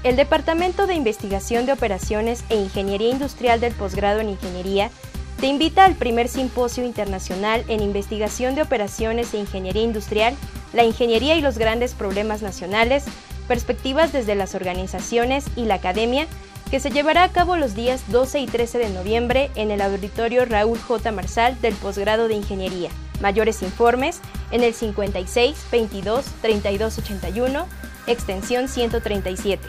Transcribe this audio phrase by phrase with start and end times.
[0.03, 4.91] El Departamento de Investigación de Operaciones e Ingeniería Industrial del Posgrado en Ingeniería
[5.39, 10.35] te invita al primer simposio internacional en investigación de operaciones e ingeniería industrial,
[10.73, 13.05] la ingeniería y los grandes problemas nacionales,
[13.47, 16.27] perspectivas desde las organizaciones y la academia,
[16.71, 20.45] que se llevará a cabo los días 12 y 13 de noviembre en el auditorio
[20.45, 21.11] Raúl J.
[21.11, 22.89] Marsal del posgrado de Ingeniería.
[23.21, 24.19] Mayores informes
[24.51, 27.67] en el 56 22 32 81,
[28.07, 29.67] extensión 137.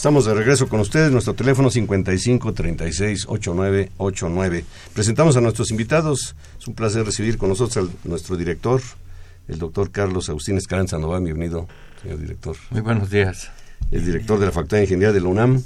[0.00, 4.64] Estamos de regreso con ustedes, nuestro teléfono 55 36 89 89.
[4.94, 6.34] Presentamos a nuestros invitados.
[6.58, 8.80] Es un placer recibir con nosotros a nuestro director,
[9.46, 11.22] el doctor Carlos Agustín Escaranza Sandoval.
[11.22, 11.68] Bienvenido,
[12.00, 12.56] señor director.
[12.70, 13.50] Muy buenos días.
[13.90, 15.62] El director de la Facultad de Ingeniería de la UNAM.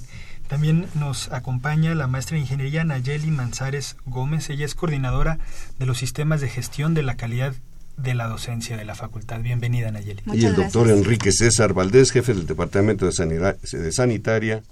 [0.49, 4.51] También nos acompaña la maestra de Ingeniería Nayeli Manzares Gómez.
[4.51, 5.39] Ella es coordinadora
[5.79, 7.55] de los sistemas de gestión de la calidad
[7.97, 9.41] de la docencia de la facultad.
[9.41, 10.23] Bienvenida, Nayeli.
[10.33, 14.63] y el doctor Enrique César Valdés, jefe del Departamento de, Sanitaria,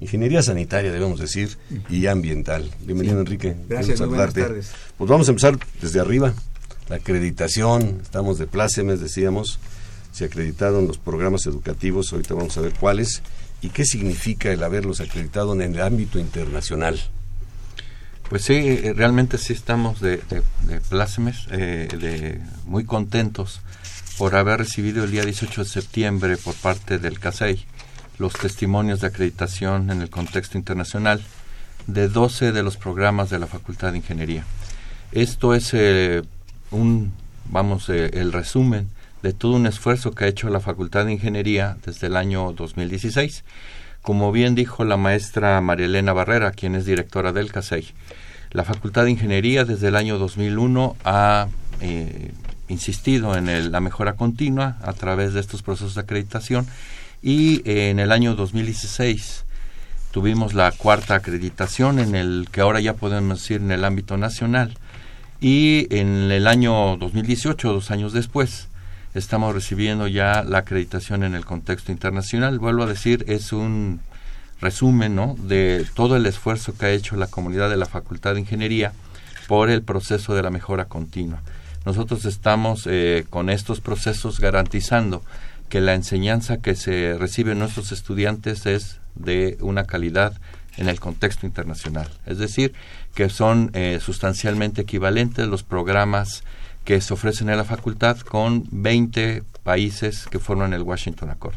[0.00, 1.56] Ingeniería Sanitaria, debemos decir,
[1.88, 2.70] y Ambiental.
[2.84, 3.54] Bienvenido, Enrique.
[3.68, 4.72] Gracias, buenas tardes.
[4.98, 6.34] Pues vamos a empezar desde arriba.
[6.88, 9.60] La acreditación, estamos de plácemes, decíamos.
[10.10, 13.22] Se acreditaron los programas educativos, ahorita vamos a ver cuáles,
[13.62, 17.00] y qué significa el haberlos acreditado en el ámbito internacional.
[18.32, 20.16] Pues sí, eh, realmente sí estamos de,
[20.62, 23.60] de, plácemes, eh, de, muy contentos
[24.16, 27.62] por haber recibido el día 18 de septiembre por parte del CASEI
[28.16, 31.22] los testimonios de acreditación en el contexto internacional
[31.86, 34.46] de 12 de los programas de la Facultad de Ingeniería.
[35.12, 36.22] Esto es eh,
[36.70, 37.12] un,
[37.50, 38.88] vamos, el resumen
[39.22, 43.44] de todo un esfuerzo que ha hecho la Facultad de Ingeniería desde el año 2016.
[44.00, 47.92] Como bien dijo la maestra María Elena Barrera, quien es directora del CASEI,
[48.52, 51.48] la Facultad de Ingeniería desde el año 2001 ha
[51.80, 52.32] eh,
[52.68, 56.66] insistido en la mejora continua a través de estos procesos de acreditación
[57.22, 59.44] y en el año 2016
[60.10, 64.76] tuvimos la cuarta acreditación en el que ahora ya podemos decir en el ámbito nacional
[65.42, 68.68] y en el año 2018, dos años después,
[69.12, 72.60] estamos recibiendo ya la acreditación en el contexto internacional.
[72.60, 74.00] Vuelvo a decir, es un
[74.62, 75.36] resumen ¿no?
[75.38, 78.92] de todo el esfuerzo que ha hecho la comunidad de la Facultad de Ingeniería
[79.48, 81.42] por el proceso de la mejora continua.
[81.84, 85.22] Nosotros estamos eh, con estos procesos garantizando
[85.68, 90.34] que la enseñanza que se recibe en nuestros estudiantes es de una calidad
[90.76, 92.08] en el contexto internacional.
[92.24, 92.72] Es decir,
[93.14, 96.44] que son eh, sustancialmente equivalentes los programas
[96.84, 101.54] que se ofrecen en la facultad con 20 países que forman el Washington Accord.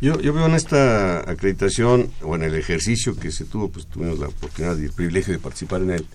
[0.00, 4.20] Yo, yo veo en esta acreditación o en el ejercicio que se tuvo, pues tuvimos
[4.20, 6.06] la oportunidad y el privilegio de participar en él,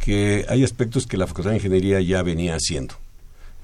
[0.00, 2.94] que hay aspectos que la Facultad de Ingeniería ya venía haciendo.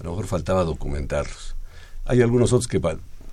[0.00, 1.56] A lo mejor faltaba documentarlos.
[2.04, 2.80] Hay algunos otros que,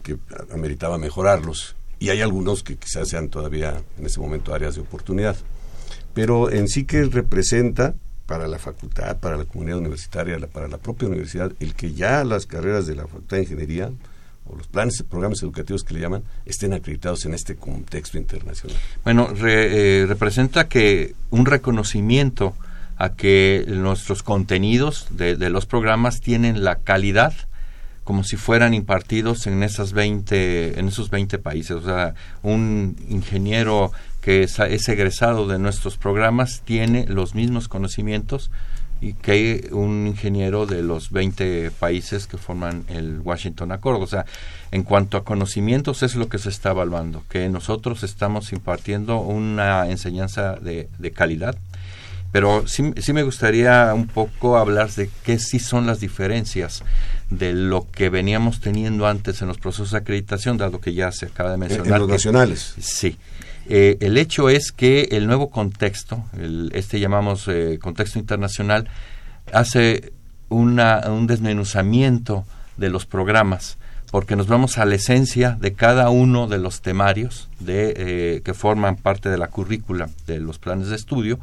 [0.02, 0.18] que
[0.52, 5.36] ameritaba mejorarlos y hay algunos que quizás sean todavía en ese momento áreas de oportunidad.
[6.16, 7.94] Pero en sí que representa
[8.26, 12.48] para la facultad, para la comunidad universitaria, para la propia universidad, el que ya las
[12.48, 13.92] carreras de la Facultad de Ingeniería
[14.46, 18.78] o los planes, programas educativos que le llaman, estén acreditados en este contexto internacional.
[19.04, 22.54] Bueno, eh, representa que un reconocimiento
[22.98, 27.34] a que nuestros contenidos de, de, los programas tienen la calidad
[28.06, 32.14] como si fueran impartidos en esas 20 en esos 20 países, o sea,
[32.44, 38.52] un ingeniero que es egresado de nuestros programas tiene los mismos conocimientos
[39.02, 44.02] y que un ingeniero de los 20 países que forman el Washington Accord.
[44.02, 44.26] O sea,
[44.72, 49.88] en cuanto a conocimientos es lo que se está evaluando, que nosotros estamos impartiendo una
[49.90, 51.58] enseñanza de, de calidad,
[52.36, 56.84] pero sí, sí, me gustaría un poco hablar de qué sí son las diferencias
[57.30, 61.28] de lo que veníamos teniendo antes en los procesos de acreditación, dado que ya se
[61.28, 61.94] acaba de mencionar.
[61.94, 62.76] En, los nacionales.
[62.78, 63.18] Sí.
[63.68, 66.24] Eh, el hecho es que el nuevo contexto,
[66.72, 68.88] este llamamos eh, contexto internacional,
[69.52, 70.14] hace
[70.50, 72.46] una, un desmenuzamiento
[72.78, 73.78] de los programas,
[74.12, 78.54] porque nos vamos a la esencia de cada uno de los temarios de, eh, que
[78.54, 81.40] forman parte de la currícula de los planes de estudio,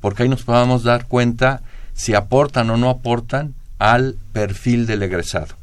[0.00, 1.62] porque ahí nos podamos dar cuenta
[1.92, 5.56] si aportan o no aportan al perfil del egresado.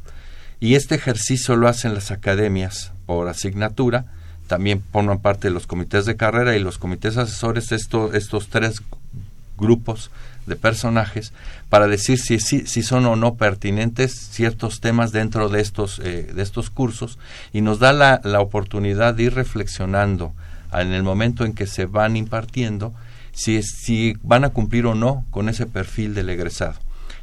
[0.60, 4.04] Y este ejercicio lo hacen las academias por asignatura,
[4.52, 8.82] también forman parte de los comités de carrera y los comités asesores, esto, estos tres
[9.56, 10.10] grupos
[10.44, 11.32] de personajes,
[11.70, 16.30] para decir si, si, si, son o no pertinentes ciertos temas dentro de estos, eh,
[16.34, 17.18] de estos cursos
[17.54, 20.34] y nos da la, la oportunidad de ir reflexionando
[20.70, 22.92] en el momento en que se van impartiendo
[23.32, 26.74] si, si van a cumplir o no con ese perfil del egresado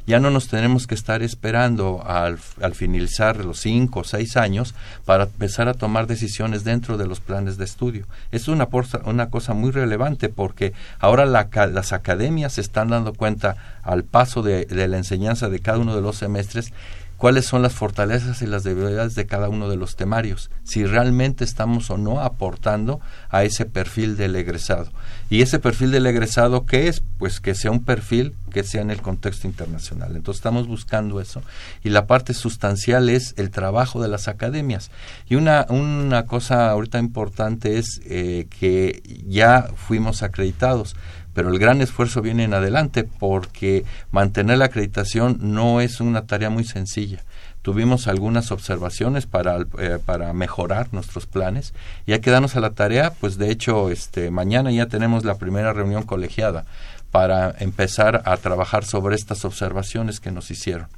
[0.06, 4.74] ya no nos tenemos que estar esperando al, al finalizar los cinco o seis años
[5.04, 8.06] para empezar a tomar decisiones dentro de los planes de estudio.
[8.32, 8.68] Es una,
[9.04, 14.66] una cosa muy relevante porque ahora las academias se están dando cuenta al paso de
[14.70, 16.72] la enseñanza de cada uno de los semestres
[17.20, 21.44] cuáles son las fortalezas y las debilidades de cada uno de los temarios, si realmente
[21.44, 24.90] estamos o no aportando a ese perfil del egresado.
[25.28, 27.02] Y ese perfil del egresado, ¿qué es?
[27.18, 30.16] Pues que sea un perfil que sea en el contexto internacional.
[30.16, 31.42] Entonces estamos buscando eso.
[31.84, 34.90] Y la parte sustancial es el trabajo de las academias.
[35.28, 40.96] Y una, una cosa ahorita importante es eh, que ya fuimos acreditados
[41.40, 46.50] pero el gran esfuerzo viene en adelante porque mantener la acreditación no es una tarea
[46.50, 47.24] muy sencilla.
[47.62, 51.72] Tuvimos algunas observaciones para, eh, para mejorar nuestros planes
[52.04, 55.72] y hay que a la tarea, pues de hecho este, mañana ya tenemos la primera
[55.72, 56.66] reunión colegiada
[57.10, 60.88] para empezar a trabajar sobre estas observaciones que nos hicieron.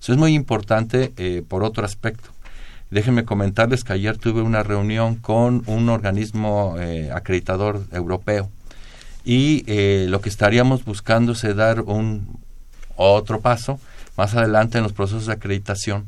[0.00, 2.30] Eso es muy importante eh, por otro aspecto.
[2.90, 8.48] Déjenme comentarles que ayer tuve una reunión con un organismo eh, acreditador europeo
[9.24, 12.38] y eh, lo que estaríamos buscando es dar un
[12.96, 13.80] otro paso
[14.16, 16.06] más adelante en los procesos de acreditación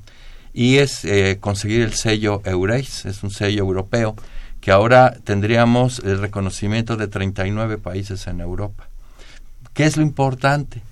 [0.52, 4.16] y es eh, conseguir el sello EURES, es un sello europeo
[4.60, 8.88] que ahora tendríamos el reconocimiento de 39 países en Europa.
[9.74, 10.82] ¿Qué es lo importante?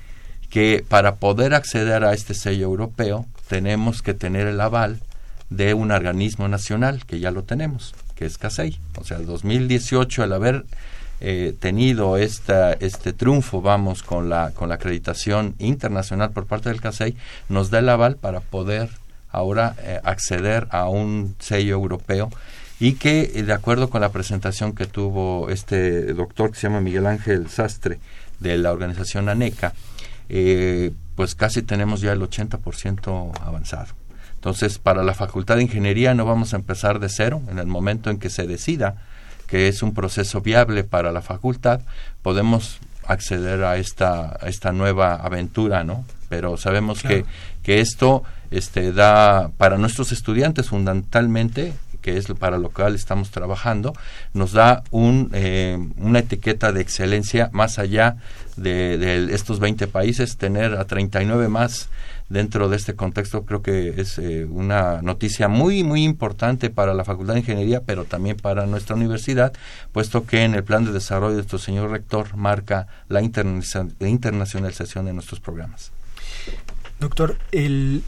[0.49, 5.01] Que para poder acceder a este sello europeo tenemos que tener el aval
[5.51, 8.79] de un organismo nacional, que ya lo tenemos, que es CASEI.
[8.97, 10.65] O sea, el 2018, al haber
[11.21, 16.81] eh, tenido esta, este triunfo, vamos, con la, con la acreditación internacional por parte del
[16.81, 17.15] CASEI,
[17.49, 18.89] nos da el aval para poder
[19.31, 22.31] ahora eh, acceder a un sello europeo
[22.79, 26.81] y que, eh, de acuerdo con la presentación que tuvo este doctor que se llama
[26.81, 28.01] Miguel Ángel Sastre
[28.39, 29.75] de la organización ANECA,
[31.17, 33.89] pues casi tenemos ya el 80% avanzado.
[34.37, 37.43] Entonces, para la Facultad de Ingeniería no vamos a empezar de cero.
[37.51, 38.97] En el momento en que se decida
[39.51, 41.81] que es un proceso viable para la facultad,
[42.23, 46.05] podemos acceder a esta, a esta nueva aventura, ¿no?
[46.29, 47.25] Pero sabemos que,
[47.65, 53.93] que esto este, da para nuestros estudiantes fundamentalmente que es para lo cual estamos trabajando,
[54.33, 58.17] nos da un, eh, una etiqueta de excelencia más allá
[58.57, 61.91] de, de, estos 20 países, tener a 39 más
[62.31, 67.05] dentro de este contexto creo que es eh, una noticia muy muy importante para la
[67.05, 69.53] Facultad de Ingeniería, pero también para nuestra universidad,
[69.93, 75.13] puesto que en el plan de desarrollo de nuestro señor rector marca la, internacionalización de
[75.13, 75.93] nuestros programas.
[77.01, 78.03] Doctor, el,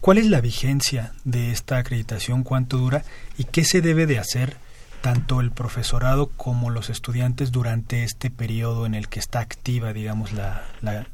[0.00, 2.44] ¿cuál es la vigencia de esta acreditación?
[2.44, 3.04] ¿Cuánto dura?
[3.38, 4.56] ¿Y qué se debe de hacer?
[5.00, 10.32] tanto el profesorado como los estudiantes durante este periodo en el que está activa, digamos,
[10.32, 11.08] la, la,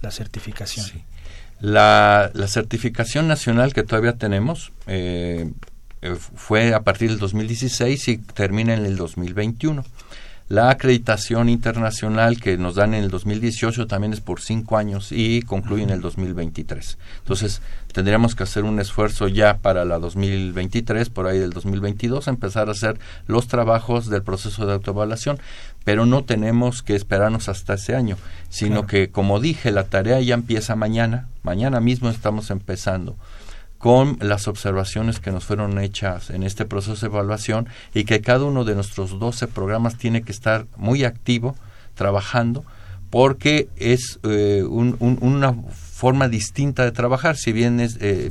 [0.00, 0.86] la, certificación.
[0.86, 1.04] Sí.
[1.60, 5.50] La, la, certificación nacional que todavía tenemos eh,
[6.00, 9.84] eh fue a partir del 2016 y termina en el 2021.
[10.50, 15.42] La acreditación internacional que nos dan en el 2018 también es por cinco años y
[15.42, 16.98] concluye en el 2023.
[17.18, 22.66] Entonces, tendríamos que hacer un esfuerzo ya para la 2023, por ahí del 2022, empezar
[22.66, 25.38] a hacer los trabajos del proceso de autoevaluación,
[25.84, 28.16] pero no tenemos que esperarnos hasta ese año,
[28.48, 33.14] sino que, como dije, la tarea ya empieza mañana, mañana mismo estamos empezando
[33.80, 38.44] con las observaciones que nos fueron hechas en este proceso de evaluación y que cada
[38.44, 41.56] uno de nuestros 12 programas tiene que estar muy activo,
[41.94, 42.62] trabajando,
[43.08, 45.54] porque es eh, una
[46.00, 47.36] forma distinta de trabajar.
[47.36, 48.30] Si bien eh,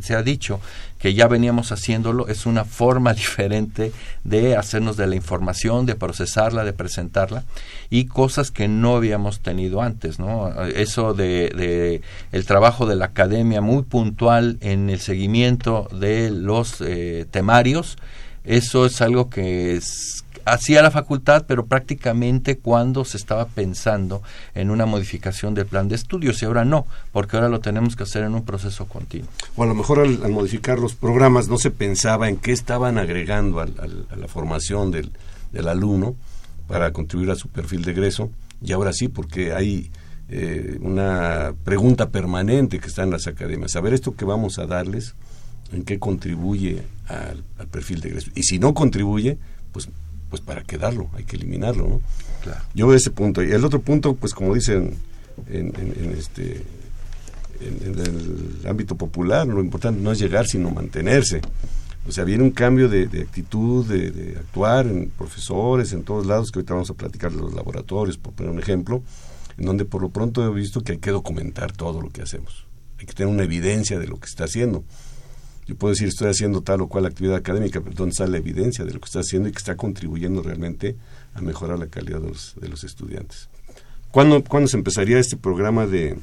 [0.00, 0.58] se ha dicho
[0.98, 3.92] que ya veníamos haciéndolo, es una forma diferente
[4.24, 7.44] de hacernos de la información, de procesarla, de presentarla
[7.90, 10.50] y cosas que no habíamos tenido antes, ¿no?
[10.64, 12.00] Eso de, de
[12.32, 17.98] el trabajo de la academia muy puntual en el seguimiento de los eh, temarios,
[18.44, 24.22] eso es algo que es, hacía la facultad, pero prácticamente cuando se estaba pensando
[24.54, 28.02] en una modificación del plan de estudios y ahora no, porque ahora lo tenemos que
[28.02, 29.28] hacer en un proceso continuo.
[29.56, 33.60] O a lo mejor al, modificar los programas no se pensaba en qué estaban agregando
[33.60, 35.10] a la formación del,
[35.68, 36.16] alumno
[36.66, 39.90] para contribuir a su perfil de egreso y ahora sí, porque hay
[40.28, 45.14] eh, una pregunta permanente que está en las academias, saber esto que vamos a darles,
[45.72, 48.30] en qué contribuye al, al perfil de egreso.
[48.34, 49.38] Y si no contribuye,
[49.72, 49.88] pues
[50.34, 52.00] pues para quedarlo, hay que eliminarlo, ¿no?
[52.74, 53.40] Yo veo ese punto.
[53.40, 54.96] Y el otro punto, pues como dicen
[55.48, 55.72] en,
[56.18, 56.60] este
[57.60, 61.40] en, el ámbito popular, lo importante no es llegar, sino mantenerse.
[62.08, 66.58] O sea, viene un cambio de, actitud, de, actuar en profesores, en todos lados, que
[66.58, 69.04] ahorita vamos a platicar de los laboratorios, por poner un ejemplo,
[69.56, 72.66] en donde por lo pronto he visto que hay que documentar todo lo que hacemos.
[72.98, 74.82] Hay que tener una evidencia de lo que está haciendo
[75.66, 78.84] yo puedo decir estoy haciendo tal o cual actividad académica, pero ¿dónde está la evidencia
[78.84, 80.96] de lo que está haciendo y que está contribuyendo realmente
[81.34, 83.48] a mejorar la calidad de los, de los estudiantes?
[84.10, 86.16] ¿Cuándo, ¿Cuándo se empezaría este programa de...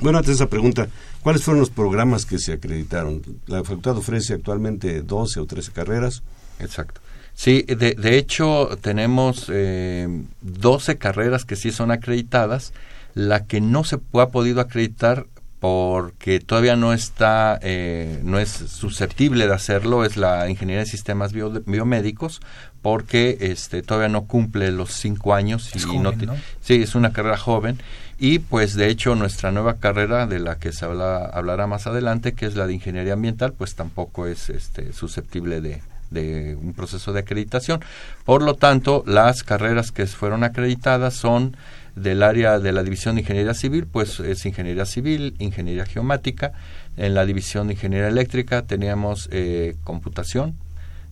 [0.00, 0.88] Bueno, antes de esa pregunta,
[1.22, 3.22] ¿cuáles fueron los programas que se acreditaron?
[3.46, 6.22] La facultad ofrece actualmente 12 o 13 carreras.
[6.58, 7.00] Exacto.
[7.34, 10.08] Sí, de, hecho tenemos eh,
[10.42, 12.72] 12 carreras que sí son acreditadas.
[13.14, 15.26] La que no se ha podido acreditar
[15.60, 21.32] porque todavía no está, eh, no es susceptible de hacerlo, es la ingeniería de sistemas
[21.32, 22.40] biomédicos,
[22.80, 25.70] porque este, todavía no cumple los cinco años.
[25.74, 26.12] y no,
[26.60, 27.78] Sí, es una carrera joven.
[28.20, 32.34] Y pues de hecho nuestra nueva carrera, de la que se habla, hablará más adelante,
[32.34, 37.12] que es la de ingeniería ambiental, pues tampoco es este, susceptible de, de un proceso
[37.12, 37.80] de acreditación.
[38.24, 41.56] Por lo tanto, las carreras que fueron acreditadas son
[41.98, 46.52] del área de la División de Ingeniería Civil, pues es Ingeniería Civil, Ingeniería Geomática.
[46.96, 50.54] En la División de Ingeniería Eléctrica teníamos eh, Computación,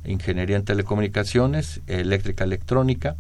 [0.05, 3.17] Ingeniería en Telecomunicaciones, Eléctrica Electrónica.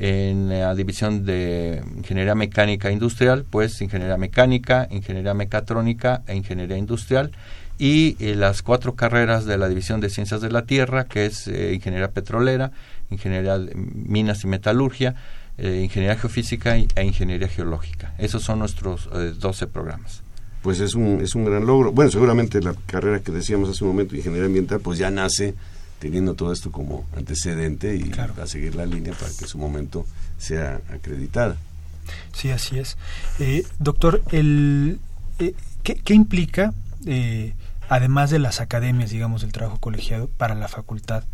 [0.00, 7.32] En la División de Ingeniería Mecánica Industrial, pues Ingeniería Mecánica, Ingeniería Mecatrónica e Ingeniería Industrial.
[7.78, 11.48] Y eh, las cuatro carreras de la División de Ciencias de la Tierra, que es
[11.48, 12.70] eh, Ingeniería Petrolera,
[13.10, 15.14] Ingeniería de Minas y Metalurgia,
[15.60, 18.14] eh, ingeniería geofísica e ingeniería geológica.
[18.16, 20.22] Esos son nuestros 12 eh, programas.
[20.62, 21.90] Pues es un, es un gran logro.
[21.90, 25.56] Bueno, seguramente la carrera que decíamos hace un momento, ingeniería ambiental, pues ya nace
[25.98, 30.06] teniendo todo esto como antecedente y va a seguir la línea para que su momento
[30.38, 31.56] sea acreditada.
[32.32, 32.96] Sí, así es.
[33.40, 35.00] Eh, doctor, el,
[35.82, 36.72] ¿qué, ¿qué, implica,
[37.88, 41.24] además de las academias, digamos, del trabajo colegiado, para la facultad,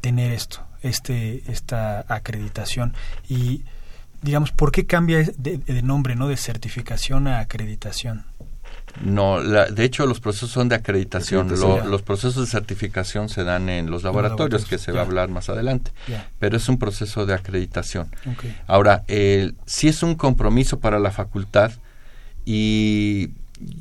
[0.00, 0.64] tener esto?
[0.82, 2.94] Este esta acreditación
[3.28, 3.62] y
[4.22, 8.24] digamos, ¿por qué cambia de, nombre, no de certificación a acreditación?
[9.00, 11.48] No, de hecho los procesos son de acreditación.
[11.48, 15.48] los procesos de certificación se dan en los laboratorios, que se va a hablar más
[15.48, 15.92] adelante.
[16.38, 18.08] Pero es un proceso de acreditación.
[18.66, 21.72] Ahora, eh, sí es un compromiso para la facultad
[22.44, 23.30] y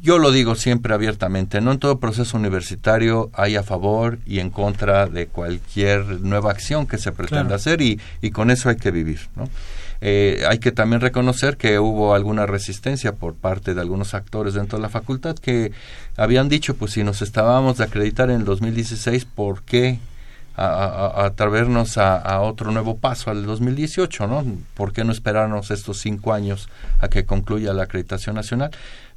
[0.02, 4.50] yo lo digo siempre abiertamente, no en todo proceso universitario hay a favor y en
[4.50, 8.92] contra de cualquier nueva acción que se pretenda hacer y, y, con eso hay que
[8.92, 9.20] vivir.
[9.36, 9.50] ¿no?
[10.02, 14.80] Eh, hay que también reconocer que hubo alguna resistencia por parte de algunos actores dentro
[14.80, 15.72] de la facultad que
[16.18, 20.00] habían dicho, pues si nos estábamos de acreditar en el 2016, ¿por qué
[20.56, 24.44] a, atrevernos a, otro nuevo paso al 2018, ¿no?
[24.74, 26.68] ¿Por qué no esperarnos estos cinco años
[27.00, 28.72] a que concluya la acreditación nacional?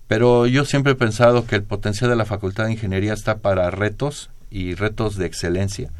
[0.08, 3.70] Pero yo siempre he pensado que el potencial de la Facultad de Ingeniería está para
[3.70, 5.90] retos y retos de excelencia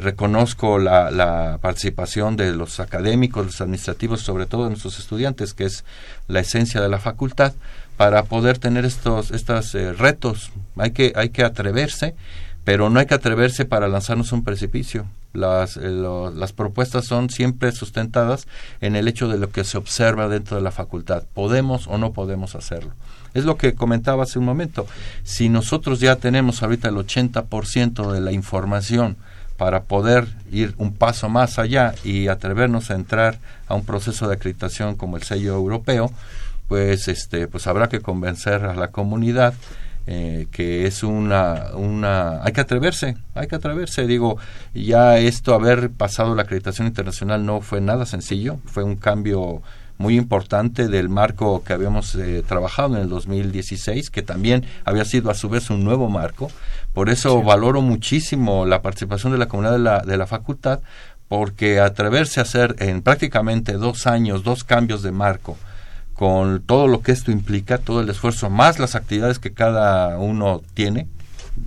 [0.00, 5.84] reconozco la, participación de los académicos, los administrativos, sobre todo de nuestros estudiantes, que es
[6.28, 7.52] la esencia de la facultad,
[7.96, 10.50] para poder tener estos, estos eh, retos.
[10.76, 12.14] Hay que, hay que atreverse,
[12.64, 15.06] pero no hay que atreverse para lanzarnos un precipicio.
[15.32, 15.90] Las, eh,
[16.34, 18.48] las propuestas son siempre sustentadas
[18.80, 21.24] en el hecho de lo que se observa dentro de la facultad.
[21.34, 22.92] ¿Podemos o no podemos hacerlo?
[23.34, 24.86] Es lo que comentaba hace un momento.
[25.22, 29.16] Si nosotros ya tenemos ahorita el 80% de la información,
[29.60, 34.36] para poder ir un paso más allá y atrevernos a entrar a un proceso de
[34.36, 36.10] acreditación como el sello europeo,
[36.66, 39.52] pues este pues habrá que convencer a la comunidad
[40.06, 44.38] eh, que es una, una hay que atreverse hay que atreverse digo
[44.72, 49.60] ya esto haber pasado la acreditación internacional no fue nada sencillo fue un cambio
[50.00, 55.30] muy importante del marco que habíamos eh, trabajado en el 2016, que también había sido
[55.30, 56.50] a su vez un nuevo marco.
[56.94, 60.80] Por eso valoro muchísimo la participación de la comunidad de la, de la facultad,
[61.28, 65.58] porque atreverse a hacer en prácticamente dos años dos cambios de marco,
[66.14, 70.62] con todo lo que esto implica, todo el esfuerzo, más las actividades que cada uno
[70.72, 71.08] tiene,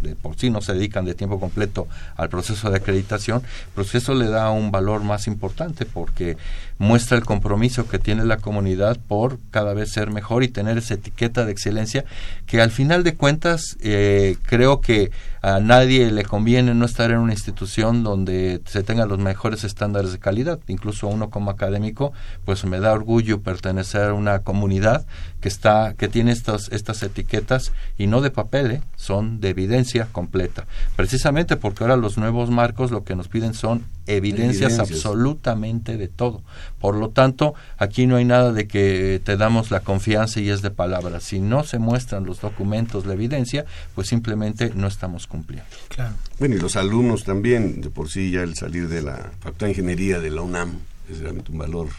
[0.01, 4.13] de por sí no se dedican de tiempo completo al proceso de acreditación, el proceso
[4.13, 6.37] le da un valor más importante porque
[6.77, 10.95] muestra el compromiso que tiene la comunidad por cada vez ser mejor y tener esa
[10.95, 12.05] etiqueta de excelencia
[12.45, 15.11] que al final de cuentas eh, creo que
[15.43, 20.13] a nadie le conviene no estar en una institución donde se tengan los mejores estándares
[20.13, 20.57] de calidad.
[20.67, 22.13] Incluso uno como académico,
[22.45, 25.05] pues me da orgullo pertenecer a una comunidad
[25.43, 28.81] que está que tiene estas estas etiquetas y no de papel, ¿eh?
[28.95, 30.65] son de evidencia completa.
[30.95, 36.43] Precisamente porque ahora los nuevos marcos lo que nos piden son evidencias, absolutamente de todo.
[36.79, 40.61] Por lo tanto, aquí no hay nada de que te damos la confianza y es
[40.61, 41.19] de palabra.
[41.19, 45.67] Si no se muestran los documentos, la evidencia, pues simplemente no estamos cumpliendo.
[45.89, 46.15] Claro.
[46.39, 49.71] Bueno, y los alumnos también, de por sí ya el salir de la Facultad de
[49.71, 50.79] Ingeniería de la UNAM
[51.11, 51.89] es realmente un valor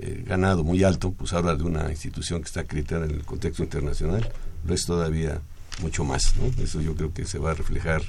[0.00, 3.62] eh, ganado muy alto, pues habla de una institución que está acreditada en el contexto
[3.62, 4.30] internacional,
[4.64, 5.40] lo es todavía
[5.82, 6.34] mucho más.
[6.62, 8.02] Eso yo creo que se va a reflejar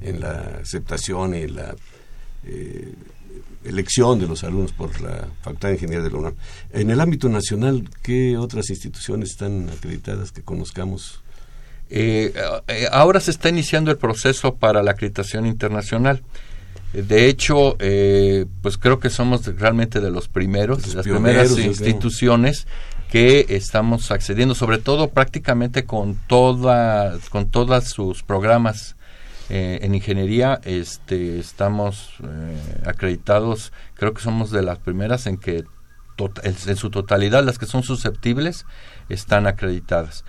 [0.00, 1.74] en la aceptación y la
[2.44, 2.94] eh,
[3.64, 6.34] elección de los alumnos por la Facultad de Ingeniería de la UNAM.
[6.72, 11.22] En el ámbito nacional, ¿qué otras instituciones están acreditadas que conozcamos?
[11.90, 12.32] Eh,
[12.92, 16.22] ahora se está iniciando el proceso para la acreditación internacional.
[17.02, 17.76] De hecho,
[18.62, 22.66] pues creo que somos realmente de los primeros, las primeras instituciones
[23.10, 28.96] que estamos accediendo, sobre todo prácticamente con toda, con todas sus programas
[29.48, 35.64] eh, en ingeniería este, estamos eh, acreditados, creo que somos de las primeras en que
[36.42, 38.64] en su totalidad las que son susceptibles
[39.08, 40.24] están acreditadas.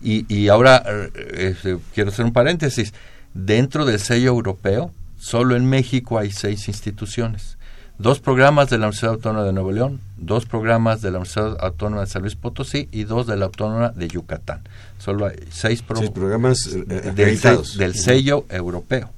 [0.00, 2.94] Y, y ahora eh, quiero hacer un paréntesis,
[3.34, 7.56] dentro del sello europeo, solo en México hay seis instituciones
[8.02, 12.02] dos programas de la Universidad Autónoma de Nuevo León, dos programas de la Universidad Autónoma
[12.02, 14.62] de San Luis Potosí y dos de la Autónoma de Yucatán.
[14.98, 19.10] Solo hay seis, programas eh, del, sello europeo.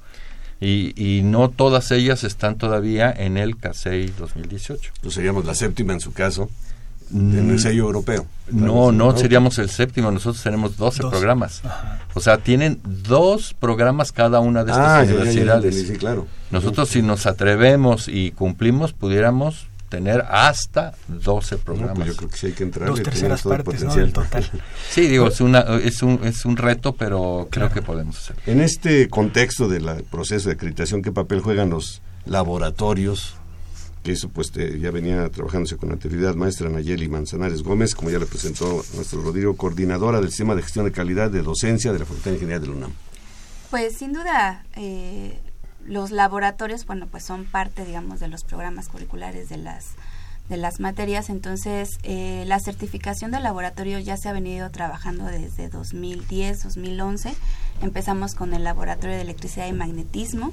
[0.61, 4.93] Y, y, no todas ellas están todavía en el CASEI 2018.
[5.03, 6.49] Pues seríamos la séptima en su caso
[7.13, 8.27] en el sello europeo.
[8.51, 11.63] No, no, seríamos el séptimo, nosotros tenemos 12 programas.
[12.15, 15.87] O sea, tienen dos programas cada una de estas ah, universidades.
[15.87, 16.27] sí, claro.
[16.51, 21.97] Nosotros si nos atrevemos y cumplimos, pudiéramos tener hasta 12 programas.
[21.97, 22.89] pues yo creo que sí hay que entrar.
[22.89, 24.51] Dos terceras partes del total.
[24.91, 28.43] sí, digo, es, una, es, un, es un reto, pero creo que podemos hacerlo.
[28.47, 33.37] En este contexto del proceso de acreditación, ¿qué papel juegan los laboratorios
[34.05, 38.27] que eso pues ya venía trabajándose con anterioridad, maestra Nayeli Manzanares Gómez, como ya le
[38.27, 42.31] presentó nuestro Rodrigo, coordinadora del sistema de gestión de calidad de docencia de la Facultad
[42.31, 42.93] de Ingeniería de la UNAM.
[43.71, 45.41] Pues sin duda, eh,
[45.87, 49.87] los laboratorios, bueno, pues son parte, digamos, de los programas curriculares de las
[50.51, 51.31] de las materias.
[51.31, 57.35] Entonces, eh, la certificación de laboratorio ya se ha venido trabajando desde 2010, 2011.
[57.81, 60.53] Empezamos con el laboratorio de electricidad y magnetismo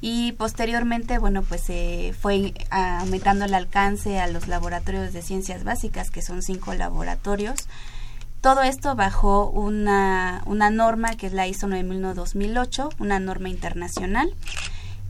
[0.00, 6.10] y posteriormente, bueno, pues se fue aumentando el alcance a los laboratorios de ciencias básicas,
[6.10, 7.68] que son cinco laboratorios.
[8.40, 14.34] Todo esto bajo una, una norma que es la ISO 9001-2008, una norma internacional.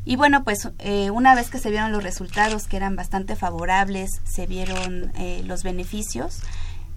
[0.05, 4.21] Y bueno, pues eh, una vez que se vieron los resultados que eran bastante favorables,
[4.25, 6.41] se vieron eh, los beneficios,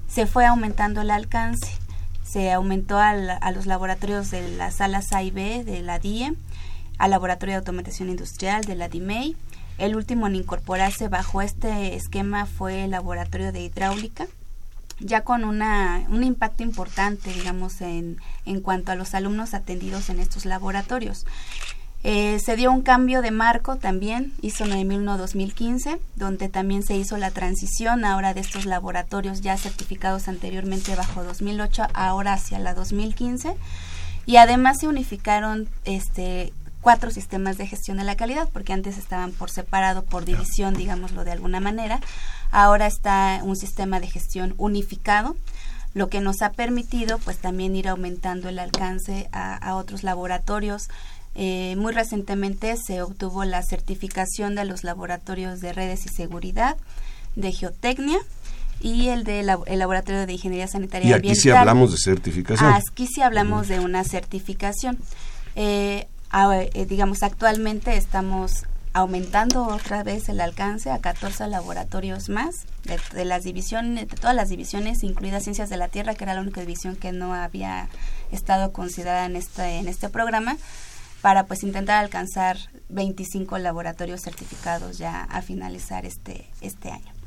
[0.07, 1.67] se fue aumentando el alcance.
[2.23, 3.13] Se aumentó a
[3.51, 6.33] los laboratorios de las salas A y B de la DIE,
[6.97, 9.35] al laboratorio de automatización industrial de la DIMEI.
[9.77, 14.27] El último en incorporarse bajo este esquema fue el laboratorio de hidráulica,
[14.99, 20.19] ya con una, un impacto importante, digamos, en, en cuanto a los alumnos atendidos en
[20.19, 21.25] estos laboratorios.
[22.05, 27.31] Eh, se dio un cambio de marco también, hizo 9001-2015, donde también se hizo la
[27.31, 33.55] transición ahora de estos laboratorios ya certificados anteriormente bajo 2008, ahora hacia la 2015.
[34.25, 36.51] Y además se unificaron este,
[36.83, 41.23] cuatro sistemas de gestión de la calidad, porque antes estaban por separado, por división, digámoslo
[41.23, 41.99] de alguna manera.
[42.51, 45.35] Ahora está un sistema de gestión unificado
[45.95, 50.87] lo que nos ha permitido pues también ir aumentando el alcance a, a otros laboratorios
[51.35, 56.77] eh, muy recientemente se obtuvo la certificación de los laboratorios de redes y seguridad,
[57.35, 58.19] de geotecnia
[58.79, 62.71] y el del el laboratorio de ingeniería sanitaria y aquí sí hablamos de certificación.
[62.71, 64.99] Aquí sí hablamos de una certificación.
[65.55, 66.07] Eh,
[66.87, 73.43] digamos, actualmente estamos aumentando otra vez el alcance a 14 laboratorios más de, de, las
[73.43, 76.95] divisiones, de todas las divisiones, incluidas Ciencias de la Tierra, que era la única división
[76.95, 77.89] que no había
[78.31, 80.57] estado considerada en este, en este programa
[81.21, 82.57] para pues intentar alcanzar
[82.89, 87.22] 25 laboratorios certificados ya a finalizar este, este año.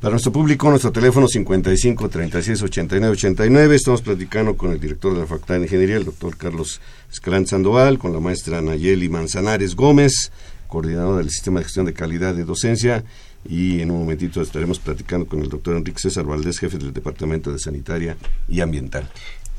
[0.00, 3.74] Para nuestro público, nuestro teléfono 55 36 89 89.
[3.74, 7.98] Estamos platicando con el director de la Facultad de Ingeniería, el doctor Carlos Escalán Sandoval,
[7.98, 10.32] con la maestra Nayeli Manzanares Gómez,
[10.68, 13.04] coordinadora del Sistema de Gestión de Calidad de Docencia.
[13.48, 17.52] Y en un momentito estaremos platicando con el doctor Enrique César Valdés, jefe del Departamento
[17.52, 18.16] de Sanitaria
[18.48, 19.08] y Ambiental.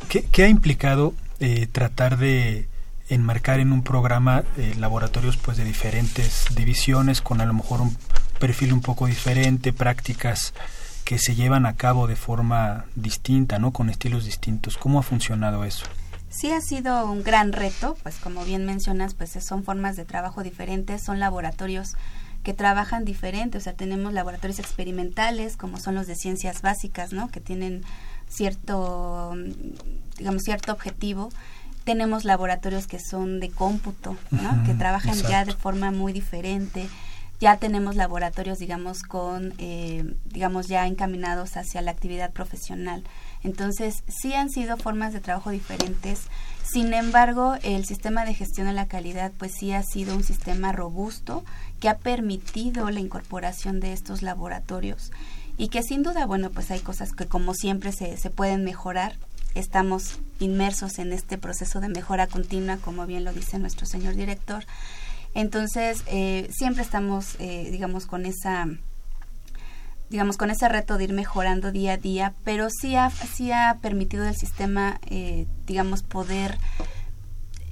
[0.09, 2.67] ¿Qué, ha implicado eh, tratar de
[3.09, 7.95] enmarcar en un programa eh, laboratorios pues de diferentes divisiones con a lo mejor un
[8.39, 10.53] perfil un poco diferente, prácticas
[11.05, 13.71] que se llevan a cabo de forma distinta, ¿no?
[13.71, 14.77] Con estilos distintos.
[14.77, 15.85] ¿Cómo ha funcionado eso?
[16.29, 20.43] Sí ha sido un gran reto, pues como bien mencionas, pues son formas de trabajo
[20.43, 21.95] diferentes, son laboratorios
[22.43, 27.29] que trabajan diferente, o sea, tenemos laboratorios experimentales como son los de ciencias básicas, ¿no?
[27.29, 27.83] Que tienen
[28.27, 29.33] cierto
[30.17, 31.29] digamos cierto objetivo
[31.87, 34.61] tenemos laboratorios que son de cómputo, ¿no?
[34.65, 36.89] que trabajan ya de forma muy diferente.
[37.39, 43.05] Ya tenemos laboratorios, digamos, con, eh, digamos, ya encaminados hacia la actividad profesional.
[43.41, 46.23] Entonces, sí han sido formas de trabajo diferentes.
[46.61, 50.73] Sin embargo, el sistema de gestión de la calidad, pues sí ha sido un sistema
[50.73, 51.45] robusto
[51.79, 55.13] que ha permitido la incorporación de estos laboratorios
[55.57, 59.15] y que sin duda, bueno, pues hay cosas que como siempre se, se pueden mejorar
[59.59, 64.65] estamos inmersos en este proceso de mejora continua, como bien lo dice nuestro señor director.
[65.33, 68.67] Entonces, eh, siempre estamos, eh, digamos, con esa
[70.09, 73.77] digamos, con ese reto de ir mejorando día a día, pero sí ha, sí ha
[73.81, 76.57] permitido el sistema, eh, digamos, poder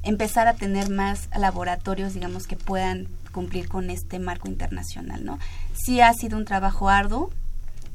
[0.03, 5.39] empezar a tener más laboratorios, digamos, que puedan cumplir con este marco internacional, ¿no?
[5.73, 7.31] Sí ha sido un trabajo arduo,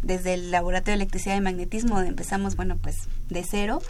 [0.02, 2.96] desde el laboratorio de electricidad y magnetismo, donde empezamos, bueno, pues
[3.28, 3.80] de cero,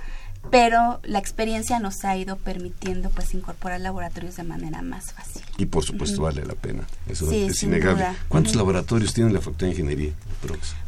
[0.50, 5.42] pero la experiencia nos ha ido permitiendo pues incorporar laboratorios de manera más fácil.
[5.58, 8.06] Y por supuesto vale la pena, eso es innegable.
[8.28, 10.12] ¿Cuántos laboratorios tiene la Facultad de Ingeniería?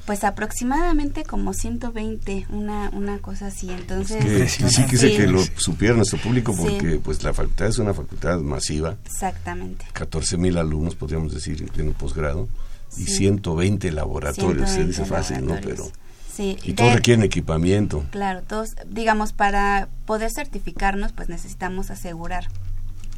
[0.07, 3.71] Pues aproximadamente como 120, una, una cosa así.
[3.71, 7.93] Entonces, que, sí quise que lo supiera nuestro público porque pues la facultad es una
[7.93, 8.97] facultad masiva.
[9.05, 9.85] Exactamente.
[9.93, 12.49] 14 mil alumnos, podríamos decir, en un posgrado
[12.97, 15.57] y 120 laboratorios, se dice fácil, ¿no?
[15.63, 15.91] Pero...
[16.33, 18.07] Sí, y todos requieren equipamiento.
[18.11, 22.49] Claro, todos, digamos, para poder certificarnos, pues necesitamos asegurar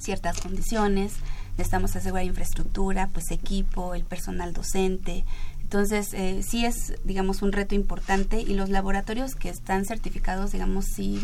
[0.00, 1.12] ciertas condiciones,
[1.52, 5.24] necesitamos asegurar infraestructura, pues equipo, el personal docente.
[5.62, 10.84] Entonces, eh, sí es, digamos, un reto importante y los laboratorios que están certificados, digamos,
[10.84, 11.20] sí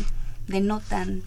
[0.47, 1.23] denotan,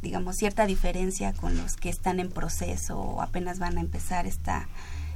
[0.00, 4.68] digamos, cierta diferencia con los que están en proceso o apenas van a empezar esta,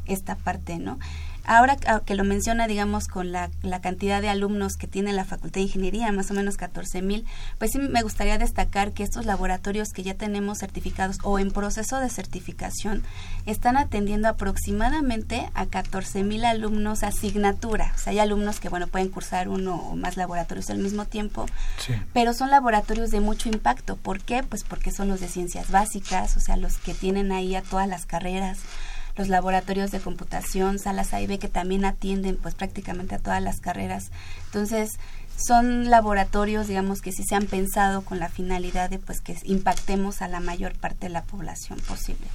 [0.07, 0.99] esta parte, ¿no?
[1.47, 5.63] ahora que lo menciona, digamos, con la, cantidad de alumnos que tiene la Facultad de
[5.63, 7.25] Ingeniería, más o menos 14 mil,
[7.59, 12.01] pues sí me gustaría destacar que estos laboratorios que ya tenemos certificados o en proceso
[12.01, 13.05] de certificación
[13.45, 17.93] están atendiendo aproximadamente a 14 mil alumnos asignatura.
[17.95, 21.47] O sea, hay alumnos que, bueno, pueden cursar uno o más laboratorios al mismo tiempo,
[22.13, 23.97] pero son laboratorios de mucho impacto.
[23.97, 24.43] ¿Por qué?
[24.43, 27.89] Pues porque son los de ciencias básicas, o sea, los que tienen ahí a todas
[27.89, 28.59] las carreras
[29.17, 33.43] los laboratorios de computación, salas A y B que también atienden pues prácticamente a todas
[33.43, 34.11] las carreras.
[34.47, 34.99] Entonces,
[35.37, 40.23] son laboratorios, digamos, que sí se han pensado con la finalidad de pues que impactemos
[40.23, 42.27] a la mayor parte de la población posible.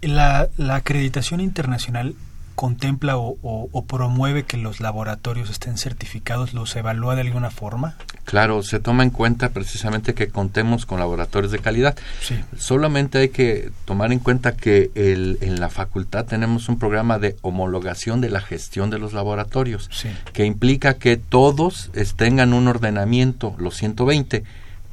[0.00, 2.14] La, la acreditación internacional
[2.54, 6.54] contempla o, promueve que los laboratorios estén certificados?
[6.54, 7.96] ¿Los evalúa de alguna forma?
[8.24, 11.96] Claro, se toma en cuenta precisamente que contemos con laboratorios de calidad.
[12.20, 12.36] Sí.
[12.56, 17.36] Solamente hay que tomar en cuenta que el, en la facultad tenemos un programa de
[17.42, 19.90] homologación de la gestión de los laboratorios,
[20.32, 24.44] que implica que todos tengan un ordenamiento, los 120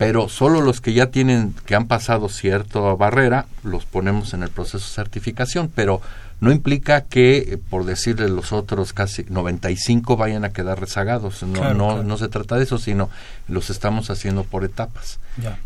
[0.01, 4.49] pero solo los que ya tienen, que han pasado cierta barrera, los ponemos en el
[4.49, 6.01] proceso de certificación, pero
[6.39, 11.43] no implica que, eh, por decirle los otros casi 95 vayan a quedar rezagados.
[11.43, 13.11] No, no, no se trata de eso, sino
[13.47, 15.19] los estamos haciendo por etapas.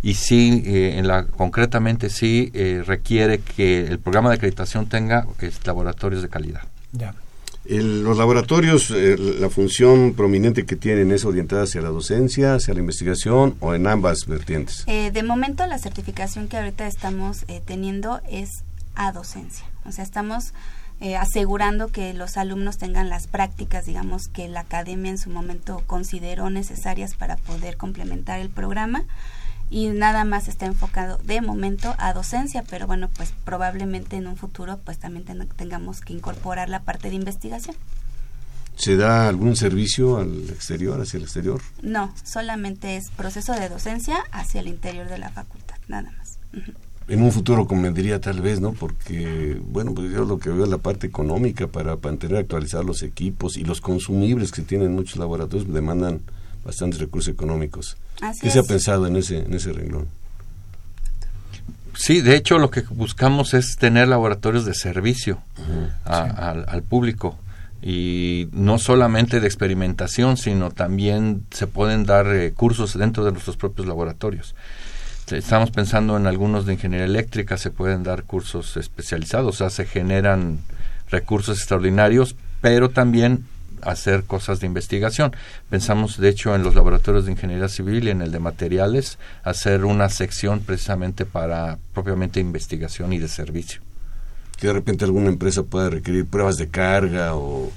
[0.04, 5.28] Y sí, eh, en la, concretamente sí eh, requiere que el programa de acreditación tenga
[5.64, 6.64] laboratorios de calidad.
[6.92, 7.16] Ya.
[7.68, 13.56] Los laboratorios, la función prominente que tienen es orientada hacia la docencia, hacia la investigación
[13.60, 14.86] o en ambas vertientes.
[14.86, 18.50] de momento la certificación que ahorita estamos teniendo es
[18.96, 19.66] a docencia.
[19.86, 20.54] O sea, estamos
[21.02, 25.84] eh, asegurando que los alumnos tengan las prácticas, digamos, que la academia en su momento
[25.88, 29.04] consideró necesarias para poder complementar el programa
[29.70, 34.38] y nada más está enfocado de momento a docencia, pero bueno, pues probablemente en un
[34.38, 35.26] futuro pues también
[35.56, 37.76] tengamos que incorporar la parte de investigación.
[38.76, 41.62] ¿Se da algún servicio al exterior, hacia el exterior?
[41.82, 46.38] No, solamente es proceso de docencia hacia el interior de la facultad, nada más
[47.08, 48.74] en un futuro convendría tal vez, ¿no?
[48.74, 53.04] Porque, bueno, pues yo lo que veo es la parte económica para mantener actualizar los
[53.04, 56.22] equipos y los consumibles que tienen muchos laboratorios demandan
[56.66, 57.96] bastantes recursos económicos.
[58.42, 60.08] ¿Qué se ha pensado en ese, en ese renglón?
[61.96, 65.40] Sí, de hecho lo que buscamos es tener laboratorios de servicio
[66.04, 67.38] al, público
[67.82, 73.56] y no solamente de experimentación, sino también se pueden dar eh, cursos dentro de nuestros
[73.56, 74.56] propios laboratorios.
[75.32, 79.86] Estamos pensando en algunos de ingeniería eléctrica, se pueden dar cursos especializados, o sea, se
[79.86, 80.60] generan
[81.10, 83.46] recursos extraordinarios, pero también
[83.82, 85.36] hacer cosas de investigación.
[85.70, 89.86] Pensamos, de hecho, en los laboratorios de ingeniería civil y en el de materiales, hacer
[89.86, 93.82] una sección precisamente para propiamente investigación y de servicio.
[94.58, 97.72] Que de repente alguna empresa pueda requerir pruebas de carga o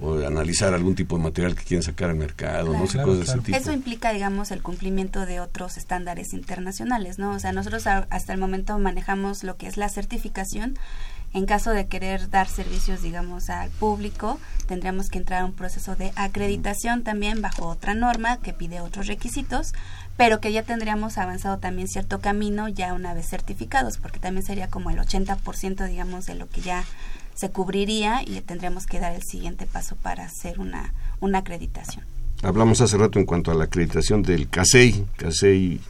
[0.00, 3.24] o analizar algún tipo de material que quieren sacar al mercado, no sé, cosas de
[3.24, 3.58] ese tipo.
[3.58, 7.32] Eso implica, digamos, el cumplimiento de otros estándares internacionales, ¿no?
[7.32, 10.78] O sea, nosotros hasta el momento manejamos lo que es la certificación.
[11.36, 15.94] En caso de querer dar servicios, digamos, al público, tendríamos que entrar a un proceso
[15.94, 19.74] de acreditación también bajo otra norma que pide otros requisitos,
[20.16, 24.68] pero que ya tendríamos avanzado también cierto camino ya una vez certificados, porque también sería
[24.68, 26.84] como el 80%, digamos, de lo que ya
[27.34, 32.06] se cubriría y tendremos que dar el siguiente paso para hacer una, una acreditación.
[32.44, 35.04] Hablamos hace rato en cuanto a la acreditación del CASEI.
[35.18, 35.80] CASEI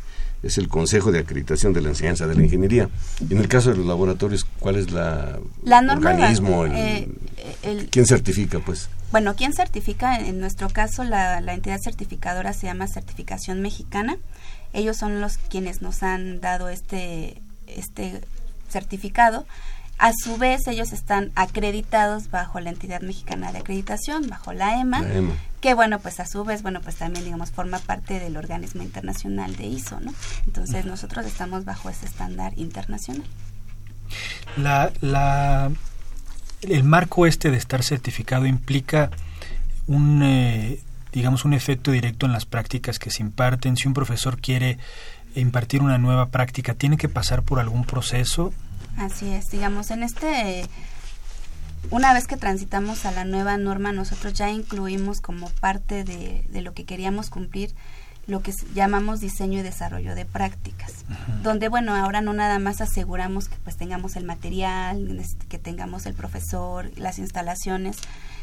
[0.47, 2.89] es el Consejo de Acreditación de la Enseñanza de la Ingeniería.
[3.29, 6.67] Y en el caso de los laboratorios, ¿cuál es la, la organismo?
[6.67, 7.09] Eh,
[7.91, 8.89] ¿Quién certifica, pues?
[9.13, 10.19] Bueno, ¿quién certifica?
[10.19, 14.17] En nuestro caso, la, la entidad certificadora se llama Certificación Mexicana.
[14.73, 18.21] Ellos son los quienes nos han dado este, este
[18.69, 19.47] certificado
[19.99, 25.03] a su vez, ellos están acreditados bajo la entidad mexicana de acreditación, bajo la EMA,
[25.61, 29.57] que bueno, pues a su vez, bueno, pues también, digamos, forma parte del organismo internacional
[29.57, 30.13] de ISO, ¿no?
[30.47, 33.25] Entonces, nosotros estamos bajo ese estándar internacional.
[34.59, 35.71] La, la,
[36.63, 39.11] el marco este de estar certificado implica
[39.87, 40.79] un, eh,
[41.13, 43.77] digamos, un efecto directo en las prácticas que se imparten.
[43.77, 44.79] Si un profesor quiere
[45.35, 48.53] impartir una nueva práctica, ¿tiene que pasar por algún proceso?
[48.97, 50.65] Así es, digamos, en este,
[51.91, 56.61] una vez que transitamos a la nueva norma, nosotros ya incluimos como parte de, de
[56.63, 57.75] lo que queríamos cumplir
[58.27, 61.05] lo que llamamos diseño y desarrollo de prácticas,
[61.43, 66.15] donde bueno, ahora no nada más aseguramos que pues tengamos el material, que tengamos el
[66.15, 67.99] profesor, las instalaciones,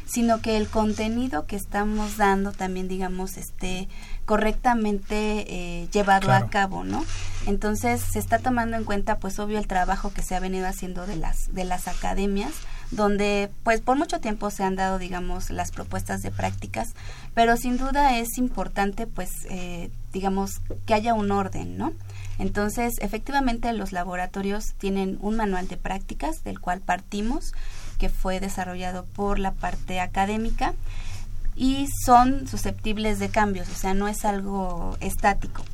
[0.06, 3.88] sino que el contenido que estamos dando también, digamos, esté
[4.24, 7.04] correctamente eh, llevado a cabo, ¿no?
[7.46, 11.06] Entonces se está tomando en cuenta, pues obvio, el trabajo que se ha venido haciendo
[11.06, 12.52] de las de las academias,
[12.90, 16.94] donde pues por mucho tiempo se han dado, digamos, las propuestas de prácticas,
[17.34, 21.92] pero sin duda es importante pues, eh, digamos, que haya un orden, ¿no?
[22.38, 27.52] Entonces, efectivamente, los laboratorios tienen un manual de prácticas del cual partimos,
[28.04, 30.74] que fue desarrollado por la parte académica
[31.56, 35.64] y son susceptibles de cambios, o sea, no es algo estático.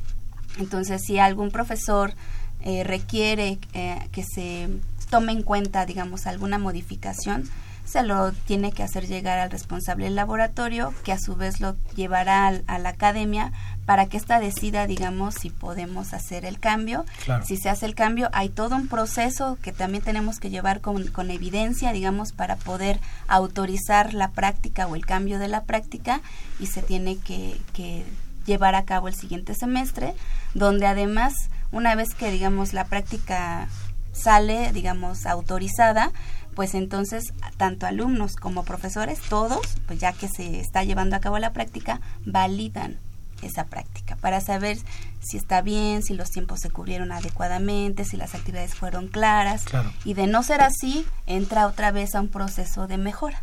[0.57, 2.13] Entonces, si algún profesor
[2.61, 4.69] eh, requiere eh, que se
[5.09, 7.49] tome en cuenta, digamos, alguna modificación,
[7.83, 11.75] se lo tiene que hacer llegar al responsable del laboratorio, que a su vez lo
[11.97, 13.51] llevará a la academia
[13.91, 17.03] para que ésta decida, digamos, si podemos hacer el cambio.
[17.43, 21.07] Si se hace el cambio, hay todo un proceso que también tenemos que llevar con,
[21.07, 26.21] con evidencia, digamos, para poder autorizar la práctica o el cambio de la práctica
[26.57, 28.05] y se tiene que, que
[28.45, 30.13] llevar a cabo el siguiente semestre,
[30.53, 31.33] donde además,
[31.73, 33.67] una vez que, digamos, la práctica
[34.13, 36.13] sale, digamos, autorizada,
[36.55, 41.39] pues entonces tanto alumnos como profesores, todos, pues ya que se está llevando a cabo
[41.39, 42.97] la práctica, validan
[43.41, 44.77] esa práctica para saber
[45.21, 49.65] si está bien, si los tiempos se cubrieron adecuadamente, si las actividades fueron claras.
[50.05, 53.41] Y de no ser así, entra otra vez a un proceso de mejora.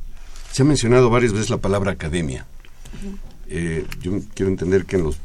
[0.52, 2.46] Se ha mencionado varias veces la palabra academia.
[3.46, 5.18] Eh, yo quiero entender que en los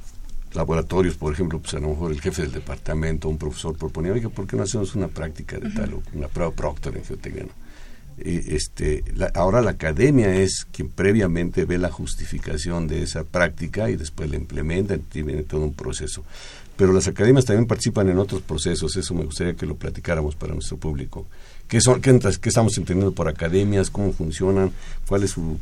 [0.54, 4.30] laboratorios, por ejemplo, pues a lo mejor el jefe del departamento, un profesor proponía, oiga,
[4.30, 7.46] ¿por qué no hacemos una práctica de tal o una prueba proctor en geotecnia?
[8.24, 14.30] Este, ahora la academia es quien previamente ve la justificación de esa práctica y después
[14.30, 16.24] la implementa, tiene todo un proceso.
[16.76, 20.54] Pero las academias también participan en otros procesos, eso me gustaría que lo platicáramos para
[20.54, 21.28] nuestro público.
[21.68, 23.90] ¿Qué, son, qué, qué estamos entendiendo por academias?
[23.90, 24.72] ¿Cómo funcionan?
[25.08, 25.60] ¿Cuál es su,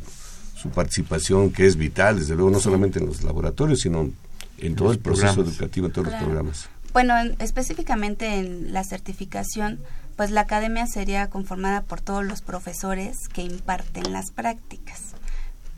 [0.56, 1.52] su participación?
[1.52, 4.10] Que es vital, desde luego, no solamente en los laboratorios, sino
[4.58, 6.68] en todo el proceso educativo, en todos los programas.
[6.92, 9.78] Bueno, específicamente en la certificación,
[10.16, 15.12] pues la academia sería conformada por todos los profesores que imparten las prácticas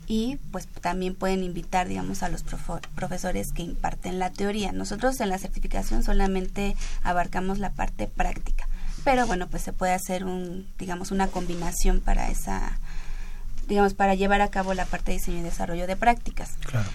[0.07, 2.43] y pues también pueden invitar digamos a los
[2.95, 4.71] profesores que imparten la teoría.
[4.71, 8.67] Nosotros en la certificación solamente abarcamos la parte práctica,
[9.03, 12.79] pero bueno, pues se puede hacer un digamos una combinación para esa
[13.67, 16.51] digamos para llevar a cabo la parte de diseño y desarrollo de prácticas.
[16.61, 16.89] Claro.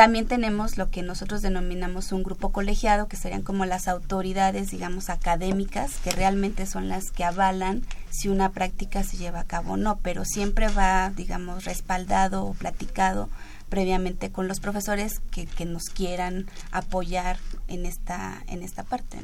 [0.00, 5.10] También tenemos lo que nosotros denominamos un grupo colegiado, que serían como las autoridades, digamos,
[5.10, 9.76] académicas, que realmente son las que avalan si una práctica se lleva a cabo o
[9.76, 13.28] no, pero siempre va, digamos, respaldado o platicado
[13.68, 17.36] previamente con los profesores que, que nos quieran apoyar
[17.68, 19.18] en esta, en esta parte.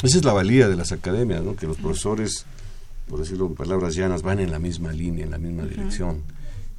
[0.00, 1.56] Esa es la valía de las academias, ¿no?
[1.56, 2.46] que los profesores,
[3.08, 6.22] por decirlo en palabras llanas, van en la misma línea, en la misma dirección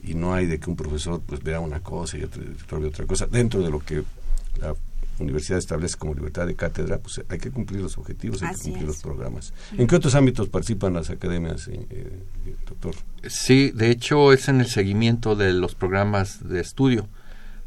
[0.04, 3.06] y no hay de que un profesor pues vea una cosa y otro, vea otra
[3.06, 3.28] cosa.
[3.28, 4.04] Dentro de lo que
[4.60, 4.76] la
[5.20, 8.88] universidad establece como libertad de cátedra, pues hay que cumplir los objetivos, hay que cumplir
[8.88, 9.54] los programas.
[9.78, 12.22] ¿En qué otros ámbitos participan las academias, eh, eh,
[12.68, 12.96] doctor?
[13.28, 17.08] Sí, de hecho es en el seguimiento de los programas de estudio.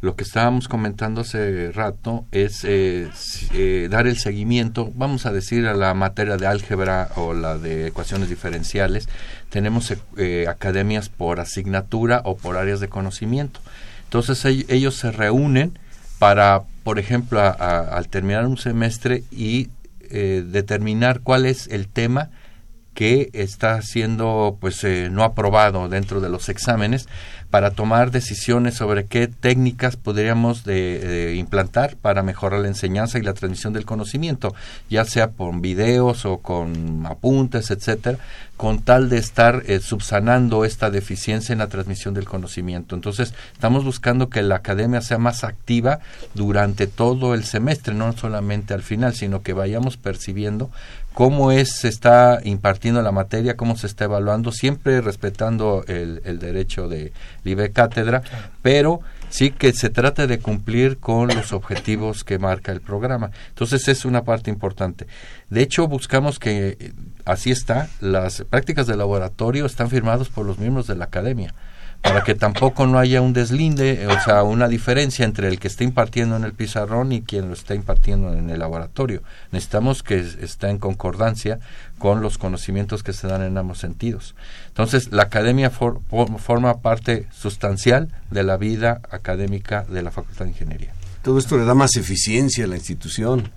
[0.05, 3.09] Lo que estábamos comentando hace rato es eh,
[3.55, 7.87] eh, dar el seguimiento, vamos a decir, a la materia de álgebra o la de
[7.87, 9.09] ecuaciones diferenciales.
[9.49, 13.61] Tenemos eh, academias por asignatura o por áreas de conocimiento.
[14.03, 15.79] Entonces ellos se reúnen
[16.19, 19.71] para, por ejemplo, al terminar un semestre y
[20.11, 22.29] determinar cuál es el tema
[22.95, 27.09] que está siendo pues no aprobado dentro de los exámenes
[27.55, 33.33] para tomar decisiones sobre qué técnicas podríamos de, implantar para mejorar la enseñanza y la
[33.33, 34.57] transmisión del conocimiento,
[34.91, 38.19] ya sea con videos o con apuntes, etcétera,
[38.57, 42.95] con tal de estar eh, subsanando esta deficiencia en la transmisión del conocimiento.
[42.95, 46.01] Entonces, estamos buscando que la academia sea más activa
[46.35, 50.71] durante todo el semestre, no solamente al final, sino que vayamos percibiendo
[51.15, 56.39] cómo es, se está impartiendo la materia, cómo se está evaluando, siempre respetando el, el
[56.39, 57.13] derecho de
[57.45, 58.23] libre cátedra,
[58.63, 63.31] pero sí que se trata de cumplir con los objetivos que marca el programa.
[63.49, 65.07] Entonces es una parte importante.
[65.51, 66.93] De hecho, buscamos que,
[67.25, 71.55] así está, las prácticas de laboratorio están firmadas por los miembros de la academia
[72.05, 75.85] para que tampoco no haya un deslinde, o sea, una diferencia entre el que está
[75.85, 79.23] impartiendo en el pizarrón y quien lo está impartiendo en el laboratorio.
[79.53, 81.61] Necesitamos que esté en concordancia
[81.99, 84.35] con los conocimientos que se dan en ambos sentidos.
[84.69, 90.93] Entonces, la academia forma parte sustancial de la vida académica de la Facultad de Ingeniería.
[91.23, 93.51] Todo esto le da más eficiencia a la institución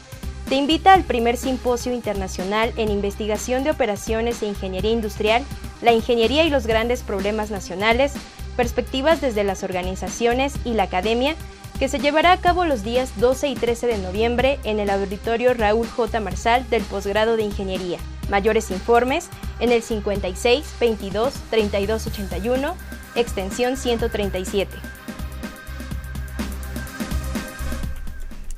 [0.50, 5.44] te invita al primer simposio internacional en investigación de operaciones e ingeniería industrial,
[5.80, 8.12] la ingeniería y los grandes problemas nacionales,
[8.54, 11.36] perspectivas desde las organizaciones y la academia,
[11.78, 15.54] que se llevará a cabo los días 12 y 13 de noviembre en el auditorio
[15.54, 16.20] Raúl J.
[16.20, 17.98] Marsal del posgrado de Ingeniería.
[18.28, 22.76] Mayores informes en el 56 22 32 81,
[23.14, 24.97] extensión 137.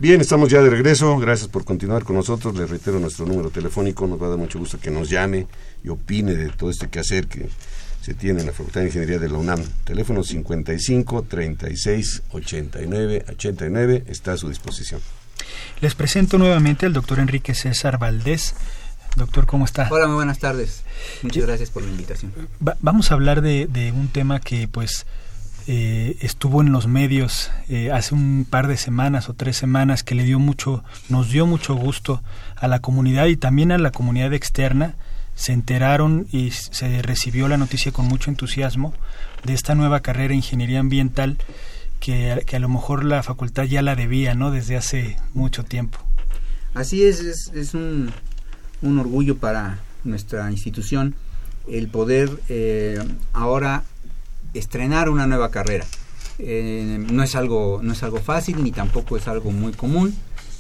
[0.01, 1.18] Bien, estamos ya de regreso.
[1.18, 2.57] Gracias por continuar con nosotros.
[2.57, 4.07] Les reitero nuestro número telefónico.
[4.07, 5.46] Nos va a dar mucho gusto que nos llame
[5.84, 7.51] y opine de todo este quehacer que
[8.01, 9.62] se tiene en la Facultad de Ingeniería de la UNAM.
[9.84, 15.03] Teléfono 55 36 89 89 está a su disposición.
[15.82, 18.55] Les presento nuevamente al doctor Enrique César Valdés.
[19.16, 19.86] Doctor, ¿cómo está?
[19.90, 20.82] Hola, muy buenas tardes.
[21.20, 22.32] Muchas gracias por la invitación.
[22.80, 25.05] vamos a hablar de, de un tema que pues
[25.67, 30.15] eh, estuvo en los medios eh, hace un par de semanas o tres semanas que
[30.15, 32.23] le dio mucho, nos dio mucho gusto
[32.57, 34.95] a la comunidad y también a la comunidad externa.
[35.35, 38.93] Se enteraron y se recibió la noticia con mucho entusiasmo
[39.45, 41.39] de esta nueva carrera Ingeniería Ambiental
[42.01, 44.51] que, a lo mejor la facultad ya la debía, ¿no?
[44.51, 45.99] Desde hace mucho tiempo.
[46.75, 47.21] Así es,
[47.55, 48.13] es, un,
[48.83, 51.15] orgullo para nuestra institución
[51.69, 52.99] el poder eh,
[53.33, 53.85] ahora
[54.55, 55.86] estrenar una nueva carrera.
[56.38, 60.14] Eh, no, es algo, no es algo fácil ni tampoco es algo muy común.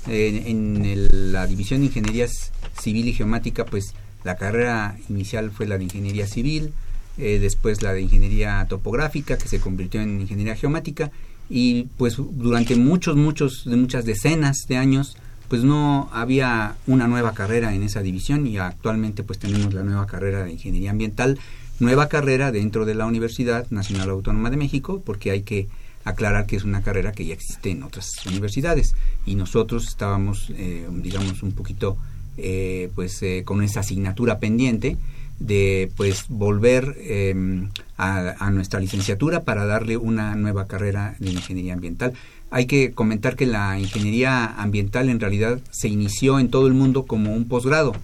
[0.06, 5.84] En la división de ingenierías civil y geomática, pues la carrera inicial fue la de
[5.84, 6.72] ingeniería civil,
[7.18, 11.10] eh, después la de ingeniería topográfica, que se convirtió en ingeniería geomática,
[11.48, 15.16] y pues durante muchos, muchos, de muchas decenas de años,
[15.48, 20.06] pues no había una nueva carrera en esa división y actualmente pues tenemos la nueva
[20.06, 21.40] carrera de ingeniería ambiental
[21.80, 25.68] nueva carrera dentro de la Universidad Nacional Autónoma de México, porque hay que
[26.04, 28.94] aclarar que es una carrera que ya existe en otras universidades
[29.26, 31.96] y nosotros estábamos, eh, digamos, un poquito,
[32.36, 34.96] eh, pues, eh, con esa asignatura pendiente
[35.38, 36.96] de, pues, volver
[37.96, 42.12] a, a, nuestra licenciatura para darle una nueva carrera de ingeniería ambiental.
[42.50, 47.04] Hay que comentar que la ingeniería ambiental en realidad se inició en todo el mundo
[47.04, 47.94] como un posgrado.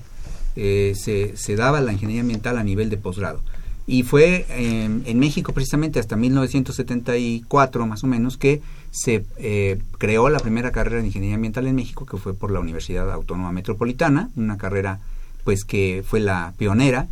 [0.55, 3.43] se, se daba la ingeniería ambiental a nivel de posgrado
[3.87, 8.61] y fue en México precisamente hasta 1974 más o menos que
[8.91, 12.61] se eh, creó la primera carrera de ingeniería ambiental en México que fue por la
[12.61, 15.01] Universidad Autónoma Metropolitana una carrera
[15.45, 17.07] pues que fue la pionera.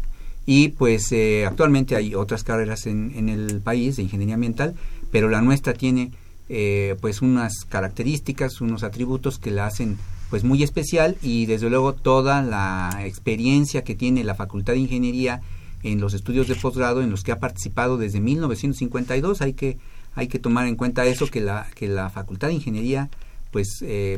[0.47, 4.75] Y pues eh, actualmente hay otras carreras en, en, el país de ingeniería ambiental
[5.11, 6.11] pero la nuestra tiene
[6.49, 9.97] eh, pues unas características unos atributos que la hacen
[10.31, 11.17] pues muy especial.
[11.23, 15.41] Y desde luego toda la experiencia que tiene la Facultad de Ingeniería
[15.85, 19.41] en los estudios de posgrado en los que ha participado desde 1952.
[19.43, 19.79] Hay que,
[20.17, 23.11] hay que tomar en cuenta eso, que la, que la Facultad de Ingeniería
[23.53, 24.17] pues eh,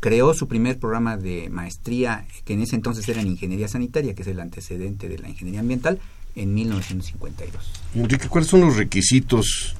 [0.00, 4.22] creó su primer programa de maestría, que en ese entonces era en Ingeniería Sanitaria, que
[4.22, 5.98] es el antecedente de la Ingeniería Ambiental,
[6.34, 7.70] en 1952.
[7.94, 9.76] Enrique, ¿cuáles son los requisitos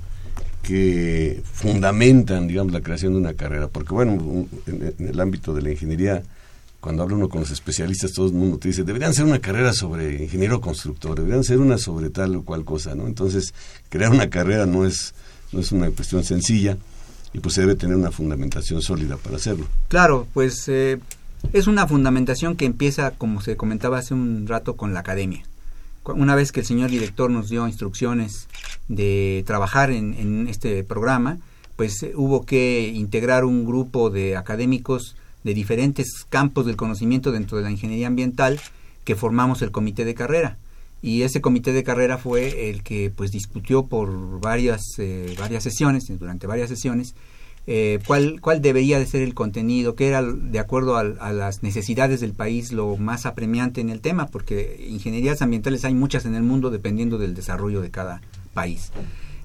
[0.62, 3.68] que fundamentan, digamos, la creación de una carrera?
[3.68, 6.22] Porque, bueno, en, el ámbito de la ingeniería
[6.80, 9.72] cuando habla uno con los especialistas, todo el mundo te dice, deberían ser una carrera
[9.72, 13.06] sobre ingeniero constructor, deberían ser una sobre tal o cual cosa, ¿no?
[13.06, 13.52] Entonces,
[13.88, 15.14] crear una carrera no es,
[15.52, 16.76] no es una cuestión sencilla
[17.32, 19.66] y pues se debe tener una fundamentación sólida para hacerlo.
[19.88, 21.00] Claro, pues eh,
[21.52, 25.44] es una fundamentación que empieza, como se comentaba hace un rato, con la academia.
[26.04, 28.46] Una vez que el señor director nos dio instrucciones
[28.86, 31.38] de trabajar en, en este programa,
[31.76, 35.16] pues hubo que integrar un grupo de académicos
[35.48, 38.60] de diferentes campos del conocimiento dentro de la ingeniería ambiental
[39.04, 40.58] que formamos el comité de carrera.
[41.00, 46.04] Y ese comité de carrera fue el que pues discutió por varias eh, varias sesiones
[46.18, 47.14] durante varias sesiones
[47.66, 52.20] eh, cuál cuál debería de ser el contenido que era de acuerdo a, las necesidades
[52.20, 56.42] del país lo más apremiante en el tema porque ingenierías ambientales hay muchas en el
[56.42, 58.20] mundo dependiendo del desarrollo de cada
[58.52, 58.92] país.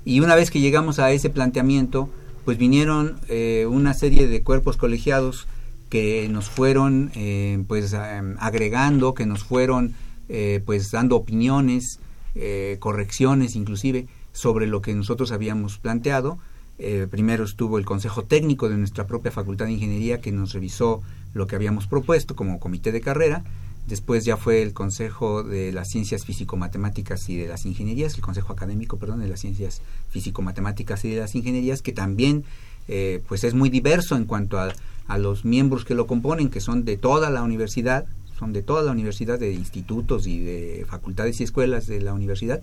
[0.04, 2.10] Y una vez que llegamos a ese planteamiento
[2.44, 5.48] pues vinieron eh, una serie de cuerpos colegiados
[5.94, 9.94] que nos fueron eh, pues agregando, que nos fueron
[10.28, 12.00] eh, pues dando opiniones
[12.34, 16.40] eh, correcciones inclusive sobre lo que nosotros habíamos planteado.
[16.80, 21.04] Eh, primero estuvo el Consejo Técnico de nuestra propia Facultad de Ingeniería que nos revisó
[21.36, 23.44] lo que habíamos propuesto como comité de carrera.
[23.86, 28.52] Después ya fue el Consejo de las Ciencias Físico-Matemáticas y de las Ingenierías, el Consejo
[28.52, 32.46] Académico, perdón, de las Ciencias Físico-Matemáticas y de las Ingenierías, que también
[32.88, 34.74] eh, pues es muy diverso en cuanto a,
[35.08, 38.06] a los miembros que lo componen, que son de toda la universidad,
[38.38, 42.62] son de toda la universidad, de institutos y de facultades y escuelas de la universidad.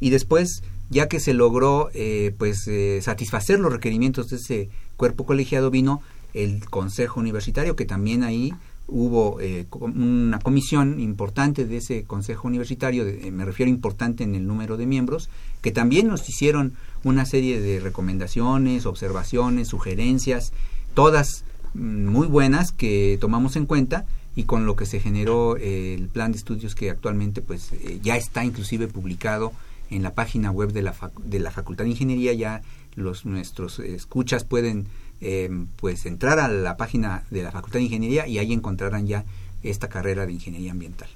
[0.00, 5.24] Y después, ya que se logró eh, pues eh, satisfacer los requerimientos de ese cuerpo
[5.24, 6.02] colegiado, vino
[6.34, 8.52] el Consejo Universitario, que también ahí
[8.88, 14.76] hubo eh, una comisión importante de ese Consejo Universitario, me refiero importante en el número
[14.76, 15.30] de miembros,
[15.62, 20.52] que también nos hicieron una serie de recomendaciones, observaciones, sugerencias,
[20.94, 21.44] todas
[21.74, 24.04] muy buenas que tomamos en cuenta
[24.34, 27.98] y con lo que se generó eh, el plan de estudios que actualmente pues eh,
[28.02, 29.52] ya está inclusive publicado
[29.90, 30.94] en la página web de la,
[31.24, 32.62] de la Facultad de Ingeniería ya
[32.94, 34.86] los nuestros escuchas pueden
[35.20, 39.24] eh, pues entrar a la página de la Facultad de Ingeniería y ahí encontrarán ya
[39.62, 41.08] esta carrera de ingeniería ambiental.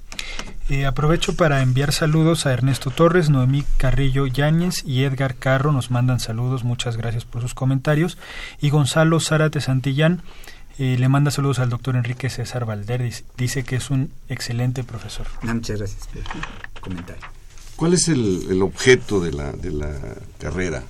[0.87, 6.21] Aprovecho para enviar saludos a Ernesto Torres, Noemí Carrillo Yáñez y Edgar Carro nos mandan
[6.21, 8.19] saludos, muchas gracias por sus comentarios
[8.61, 10.23] y Gonzalo Zárate Santillán
[10.79, 13.11] le manda saludos al doctor Enrique César Valder.
[13.37, 15.27] Dice que es un excelente profesor.
[15.43, 17.23] Ah, muchas gracias por el comentario.
[17.77, 19.93] ¿Cuál es el, objeto de la, de la
[20.39, 20.83] carrera?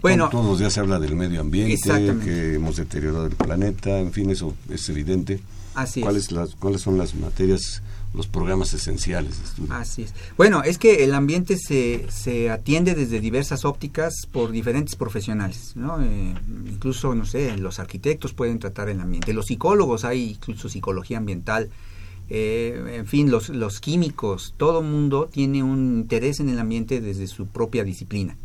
[0.00, 1.76] Bueno, todos los días se habla del medio ambiente,
[2.24, 5.40] que hemos deteriorado el planeta, en fin, eso es evidente.
[5.74, 7.82] Así ¿Cuáles, Las, ¿Cuáles son las materias
[8.14, 9.40] los programas esenciales.
[9.70, 10.14] Así es.
[10.36, 16.00] Bueno, es que el ambiente se, se atiende desde diversas ópticas por diferentes profesionales, ¿no?
[16.00, 16.34] Eh,
[16.66, 21.70] incluso, no sé, los arquitectos pueden tratar el ambiente, los psicólogos, hay incluso psicología ambiental,
[22.30, 27.26] eh, en fin, los, los químicos, todo mundo tiene un interés en el ambiente desde
[27.26, 28.36] su propia disciplina.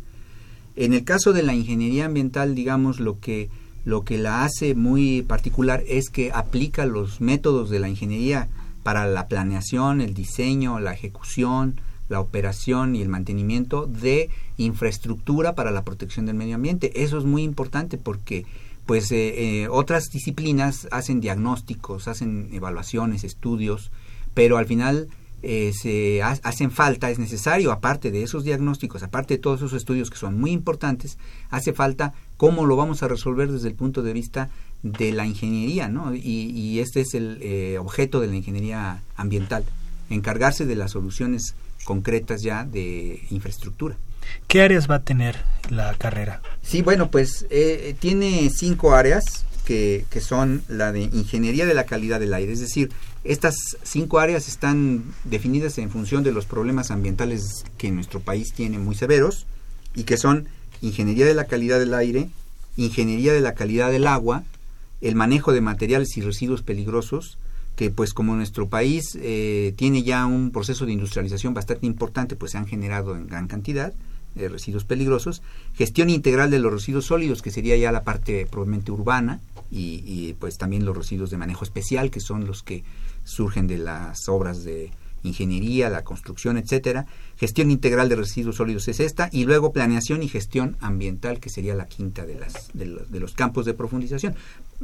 [0.76, 3.48] En el caso de la ingeniería ambiental, digamos, lo que,
[3.84, 8.48] lo que la hace muy particular es que aplica los métodos de la ingeniería
[8.82, 15.70] para la planeación, el diseño, la ejecución, la operación y el mantenimiento de infraestructura para
[15.70, 17.02] la protección del medio ambiente.
[17.02, 18.44] Eso es muy importante porque
[18.86, 23.92] pues eh, eh, otras disciplinas hacen diagnósticos, hacen evaluaciones, estudios,
[24.34, 25.06] pero al final
[25.42, 30.10] eh, se hacen falta, es necesario, aparte de esos diagnósticos, aparte de todos esos estudios
[30.10, 31.18] que son muy importantes,
[31.50, 34.50] hace falta cómo lo vamos a resolver desde el punto de vista
[34.82, 36.14] de la ingeniería, ¿no?
[36.14, 39.64] Y, este es el eh, objeto de la ingeniería ambiental,
[40.08, 41.54] encargarse de las soluciones
[41.84, 43.96] concretas ya de infraestructura.
[44.46, 45.36] ¿Qué áreas va a tener
[45.70, 46.40] la carrera?
[46.62, 51.84] Sí, bueno, pues eh, tiene cinco áreas que, que, son la de ingeniería de la
[51.84, 52.90] calidad del aire, es decir,
[53.22, 58.78] estas cinco áreas están definidas en función de los problemas ambientales que nuestro país tiene
[58.78, 59.46] muy severos
[59.94, 60.48] y que son
[60.80, 62.30] ingeniería de la calidad del aire,
[62.76, 64.44] ingeniería de la calidad del agua,
[65.00, 67.38] el manejo de materiales y residuos peligrosos,
[67.76, 72.52] que pues como nuestro país eh, tiene ya un proceso de industrialización bastante importante, pues
[72.52, 73.92] se han generado en gran cantidad
[74.34, 75.42] de residuos peligrosos,
[75.74, 79.40] gestión integral de los residuos sólidos, que sería ya la parte probablemente urbana,
[79.72, 82.84] y, y pues también los residuos de manejo especial, que son los que
[83.24, 84.90] surgen de las obras de
[85.22, 87.06] ingeniería, la construcción, etcétera.
[87.36, 91.74] Gestión integral de residuos sólidos es esta y luego planeación y gestión ambiental que sería
[91.74, 94.34] la quinta de las de, los campos de profundización.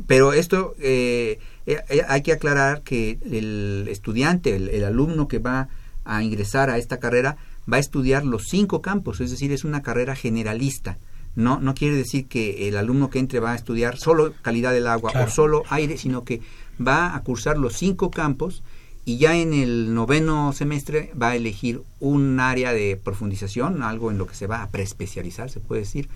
[0.07, 5.69] Pero esto eh, eh, hay que aclarar que el estudiante, el, alumno que va
[6.05, 7.37] a ingresar a esta carrera
[7.71, 10.99] va a estudiar los cinco campos, es decir, es una carrera generalista.
[11.35, 14.87] No, no quiere decir que el alumno que entre va a estudiar solo calidad del
[14.87, 16.41] agua o solo aire, sino que
[16.85, 18.63] va a cursar los cinco campos
[19.05, 24.19] y ya en el noveno semestre va a elegir un área de profundización, algo en
[24.19, 26.09] lo que se va a preespecializar, se puede decir.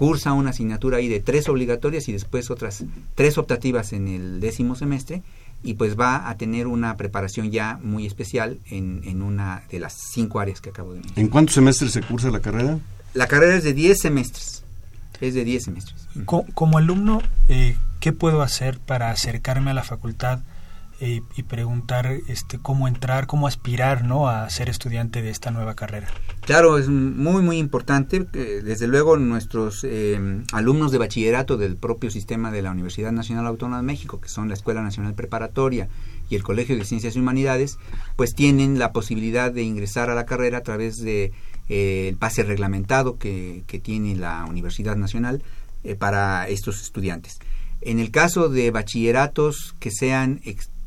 [0.00, 2.84] Cursa una asignatura ahí de tres obligatorias y después otras
[3.14, 5.22] tres optativas en el décimo semestre
[5.62, 9.92] y pues va a tener una preparación ya muy especial en, en una de las
[9.92, 11.22] cinco áreas que acabo de mencionar.
[11.22, 12.78] ¿En cuántos semestres se cursa la carrera?
[13.12, 14.64] La carrera es de diez semestres.
[15.20, 16.08] Es de diez semestres.
[16.24, 20.38] Como, alumno, eh, ¿qué puedo hacer para acercarme a la facultad?
[21.00, 24.28] Y, preguntar este, cómo entrar, cómo aspirar ¿no?
[24.28, 26.08] a ser estudiante de esta nueva carrera.
[26.42, 28.20] Claro, es muy, muy importante.
[28.20, 30.20] Desde luego, nuestros eh,
[30.52, 34.48] alumnos de bachillerato del propio sistema de la Universidad Nacional Autónoma de México, que son
[34.48, 35.88] la Escuela Nacional Preparatoria
[36.28, 37.78] y el Colegio de Ciencias y Humanidades,
[38.16, 41.32] pues tienen la posibilidad de ingresar a la carrera a través de
[41.68, 45.42] eh, el pase reglamentado que, que, tiene la Universidad Nacional
[45.82, 47.38] eh, para estos estudiantes.
[47.80, 50.40] En el caso de bachilleratos que sean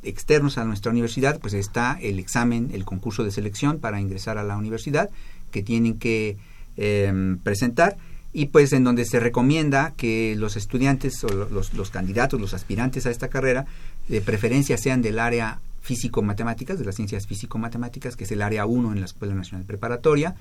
[0.04, 4.44] externos a nuestra universidad, pues está el examen, el concurso de selección para ingresar a
[4.44, 5.10] la universidad
[5.52, 6.38] que tienen que
[6.78, 7.98] em, presentar.
[8.34, 13.06] Y pues en donde se recomienda que los estudiantes o los, los candidatos, los aspirantes
[13.06, 13.66] a esta carrera,
[14.08, 18.94] de preferencia sean del área físico-matemáticas, de las ciencias físico-matemáticas, que es el área 1
[18.94, 20.36] en la Escuela Nacional Preparatoria,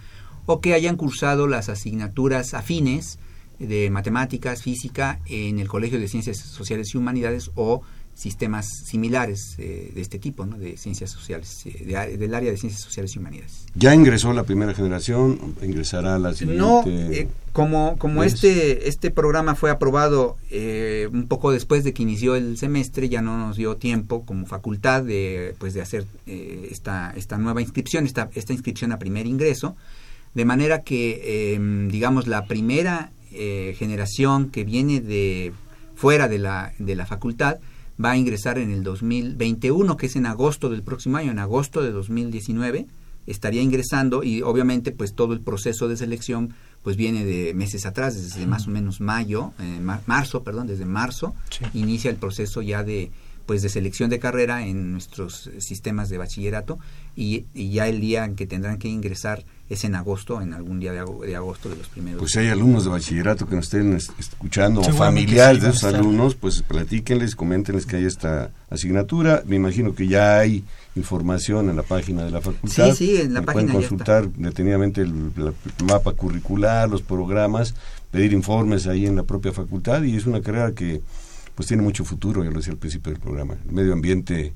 [0.47, 3.19] o que hayan cursado las asignaturas afines
[3.59, 7.83] de matemáticas, física en el Colegio de Ciencias Sociales y Humanidades o
[8.15, 10.59] sistemas similares eh, de este tipo, ¿no?
[10.59, 13.67] de ciencias sociales, eh, del área de ciencias sociales y humanidades.
[13.75, 15.57] ¿Ya ingresó la primera generación?
[15.63, 16.63] ¿Ingresará la siguiente?
[16.63, 20.37] No, eh, como, como este, este programa fue aprobado
[21.11, 25.03] un poco después de que inició el semestre, ya no nos dio tiempo como facultad
[25.03, 29.77] de, pues, de hacer esta, esta nueva inscripción, esta, esta inscripción a primer ingreso,
[30.35, 35.53] de manera que, em, digamos, la primera generación que viene de
[35.97, 37.57] fuera de la, de la facultad,
[38.05, 41.83] va a ingresar en el 2021, que es en agosto del próximo año, en agosto
[41.83, 42.87] de 2019
[43.27, 48.21] estaría ingresando y obviamente pues todo el proceso de selección pues viene de meses atrás,
[48.21, 51.35] desde más o menos mayo, eh, marzo, perdón, desde marzo
[51.75, 53.13] inicia el proceso ya de
[53.47, 56.78] pues de selección de carrera en nuestros sistemas de bachillerato
[57.16, 60.93] y, ya el día en que tendrán que ingresar es en agosto, en algún día
[60.93, 62.20] de, agosto de los primeros.
[62.20, 66.34] Pues si hay alumnos de bachillerato que nos estén escuchando o familiares de esos alumnos,
[66.34, 69.43] pues platíquenles, coméntenles que hay esta asignatura.
[69.47, 70.64] Me imagino que ya hay
[70.95, 72.90] información en la página de la facultad.
[72.90, 75.32] Sí, sí, en la página Pueden consultar detenidamente el,
[75.84, 77.74] mapa curricular, los programas,
[78.11, 81.01] pedir informes ahí en la propia facultad y es una carrera que
[81.55, 83.57] pues tiene mucho futuro, ya lo decía al principio del programa.
[83.67, 84.53] El medio ambiente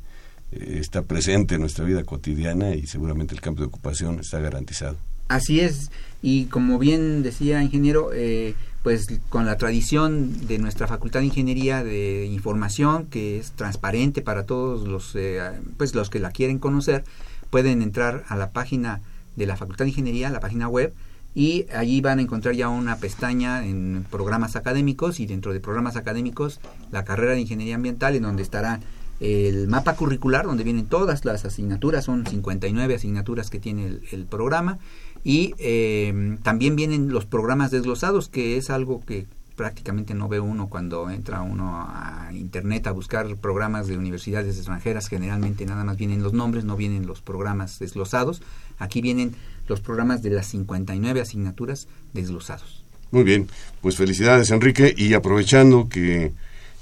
[0.52, 4.96] eh, está presente en nuestra vida cotidiana y seguramente el campo de ocupación está garantizado.
[5.28, 5.90] Así es,
[6.22, 11.82] y como bien decía ingeniero, eh, pues con la tradición de nuestra Facultad de Ingeniería
[11.82, 15.40] de Información, que es transparente para todos los, eh,
[15.76, 17.04] pues los que la quieren conocer,
[17.50, 19.00] pueden entrar a la página
[19.34, 20.94] de la Facultad de Ingeniería, la página web,
[21.36, 25.94] y allí van a encontrar ya una pestaña en programas académicos y dentro de programas
[25.96, 26.60] académicos
[26.90, 28.80] la carrera de ingeniería ambiental en donde estará
[29.20, 34.78] el mapa curricular donde vienen todas las asignaturas, son 59 asignaturas que tiene el, programa
[35.24, 39.26] y eh, también vienen los programas desglosados que es algo que
[39.56, 45.08] prácticamente no ve uno cuando entra uno a internet a buscar programas de universidades extranjeras,
[45.08, 48.42] generalmente nada más vienen los nombres, no vienen los programas desglosados,
[48.78, 49.34] aquí vienen
[49.68, 52.84] los programas de las 59 asignaturas desglosados.
[53.10, 53.48] Muy bien,
[53.80, 56.32] pues felicidades Enrique y aprovechando que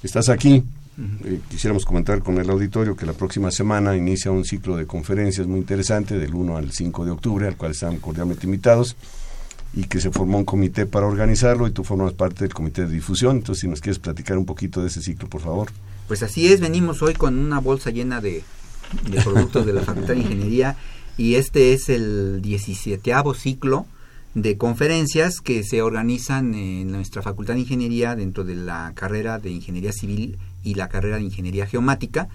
[0.03, 0.65] estás aquí,
[1.25, 5.47] eh, quisiéramos comentar con el auditorio que la próxima semana inicia un ciclo de conferencias
[5.47, 8.97] muy interesante del 1 al 5 de octubre, al cual están cordialmente invitados
[9.75, 12.93] y que se formó un comité para organizarlo y tú formas parte del comité de
[12.93, 13.37] difusión.
[13.39, 15.69] Entonces, si nos quieres platicar un poquito de ese ciclo, por favor.
[16.07, 18.45] Pues así es, venimos hoy con una bolsa llena de,
[19.11, 20.77] de productos de la Facultad de Ingeniería
[21.17, 23.87] y este es el 17 ciclo
[24.35, 29.51] de conferencias que se organizan en nuestra Facultad de Ingeniería dentro de la carrera de
[29.51, 32.29] Ingeniería Civil y la carrera de Ingeniería Geomática,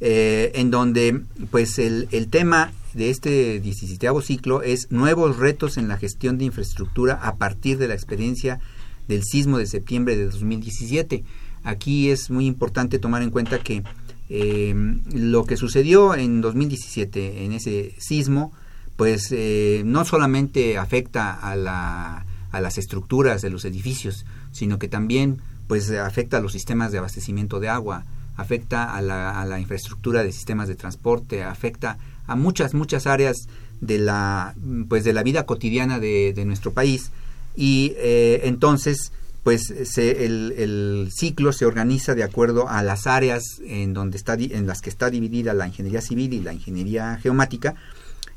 [0.00, 5.96] eh, en donde pues el, tema de este 17 ciclo es nuevos retos en la
[5.96, 8.60] gestión de infraestructura a partir de la experiencia
[9.08, 11.24] del sismo de septiembre de 2017.
[11.64, 13.82] Aquí es muy importante tomar en cuenta que
[14.28, 14.74] eh,
[15.12, 18.52] lo que sucedió en 2017 en ese sismo,
[18.96, 24.88] pues eh, no solamente afecta a, la, a las estructuras de los edificios, sino que
[24.88, 28.04] también pues afecta a los sistemas de abastecimiento de agua,
[28.36, 33.48] afecta a la, a la infraestructura de sistemas de transporte, afecta a muchas, muchas áreas
[33.80, 34.54] de la,
[34.88, 37.10] pues de la vida cotidiana de, nuestro país.
[37.56, 39.12] Y eh, entonces
[39.42, 44.34] pues se, el, el, ciclo se organiza de acuerdo a las áreas en donde está
[44.34, 47.74] en las que está dividida la ingeniería civil y la ingeniería geomática.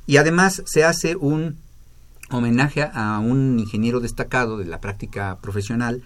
[0.07, 1.57] Y además se hace un
[2.29, 6.01] homenaje a un ingeniero destacado de la práctica profesional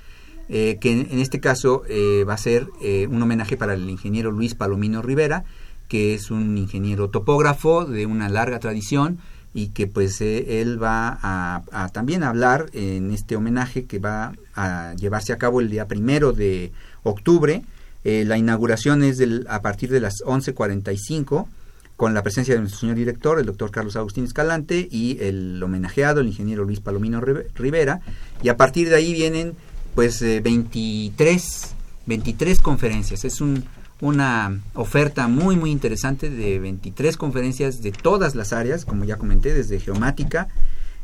[0.47, 4.31] eh, que en, este caso eh, va a ser eh, un homenaje para el ingeniero
[4.31, 5.43] Luis Palomino Rivera
[5.87, 9.19] que es un ingeniero topógrafo de una larga tradición
[9.53, 14.93] y que pues eh, él va a, también hablar en este homenaje que va a
[14.95, 16.71] llevarse a cabo el día primero de
[17.03, 17.63] octubre.
[18.03, 21.47] Eh, la inauguración es del, a partir de las 11.45
[21.95, 26.19] con la presencia de nuestro señor director, el doctor Carlos Agustín Escalante, y el homenajeado,
[26.19, 28.01] el ingeniero Luis Palomino Rivera.
[28.43, 29.53] Y a partir de ahí vienen
[29.95, 31.75] pues 23, eh,
[32.05, 33.23] 23 conferencias.
[33.23, 33.63] Es un,
[34.01, 39.53] una oferta muy muy interesante de 23 conferencias de todas las áreas, como ya comenté,
[39.53, 40.49] desde geomática,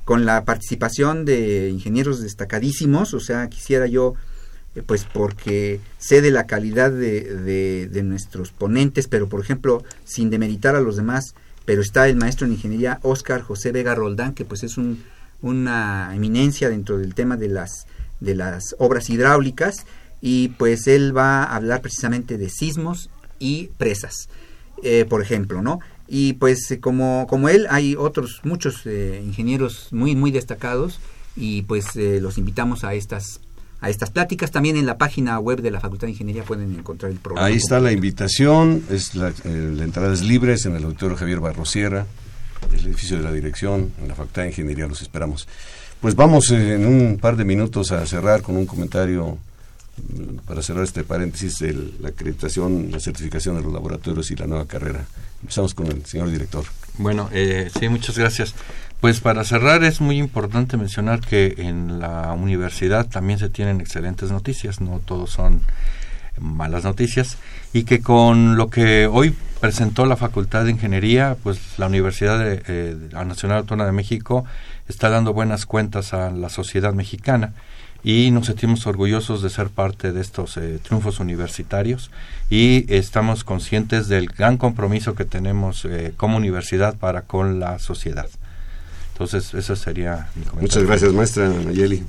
[0.05, 4.15] con la participación de ingenieros destacadísimos, o sea, quisiera yo
[4.75, 10.29] eh, pues porque sé de la calidad de, de, nuestros ponentes, pero por ejemplo, sin
[10.29, 11.35] demeritar a los demás,
[11.65, 15.03] pero está el maestro en ingeniería Oscar José Vega Roldán, que pues es un,
[15.41, 17.85] una eminencia dentro del tema de las,
[18.21, 19.85] de las obras hidráulicas,
[20.21, 24.29] y pues él va a hablar precisamente de sismos y presas,
[24.83, 25.79] eh, por ejemplo, ¿no?
[26.13, 30.99] Y pues como, como él hay otros muchos eh, ingenieros muy muy destacados
[31.37, 33.39] y pues eh, los invitamos a estas
[33.79, 34.51] a estas pláticas.
[34.51, 37.47] También en la página web de la Facultad de Ingeniería pueden encontrar el programa.
[37.47, 42.05] Ahí está la invitación, es la, entrada es libre, es en el auditorio Javier Barrosierra,
[42.73, 45.47] el edificio de la dirección, en la Facultad de Ingeniería los esperamos.
[46.01, 49.37] Pues vamos en un par de minutos a cerrar con un comentario
[50.45, 54.65] para cerrar este paréntesis, de la acreditación, la certificación de los laboratorios y la nueva
[54.65, 55.05] carrera.
[55.41, 56.65] Empezamos con el señor director.
[56.97, 58.53] Bueno, eh, sí, muchas gracias.
[58.99, 64.29] Pues para cerrar es muy importante mencionar que en la universidad también se tienen excelentes
[64.31, 65.61] noticias, no todos son
[66.39, 67.37] malas noticias,
[67.73, 72.61] y que con lo que hoy presentó la Facultad de Ingeniería, pues la Universidad de,
[72.67, 74.45] eh, la Nacional Autónoma de México
[74.87, 77.53] está dando buenas cuentas a la sociedad mexicana
[78.03, 82.11] y nos sentimos orgullosos de ser parte de estos eh, triunfos universitarios
[82.49, 88.29] y estamos conscientes del gran compromiso que tenemos eh, como universidad para con la sociedad.
[89.13, 90.61] Entonces, eso sería mi comentario.
[90.61, 92.03] Muchas gracias, maestra Nayeli.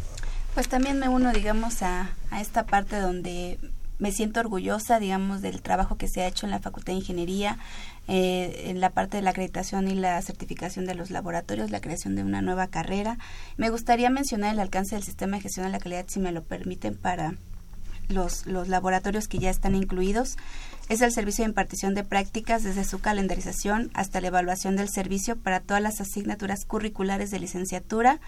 [0.54, 3.58] Pues también me uno, digamos, a, a esta parte donde
[3.98, 7.58] me siento orgullosa, digamos, del trabajo que se ha hecho en la Facultad de Ingeniería,
[8.08, 12.16] eh, en la parte de la acreditación y la certificación de los laboratorios, la creación
[12.16, 13.18] de una nueva carrera.
[13.56, 16.42] Me gustaría mencionar el alcance del sistema de gestión de la calidad, si me lo
[16.42, 17.34] permiten, para
[18.08, 20.36] los, los laboratorios que ya están incluidos.
[20.88, 25.36] Es el servicio de impartición de prácticas desde su calendarización hasta la evaluación del servicio
[25.36, 28.20] para todas las asignaturas curriculares de licenciatura,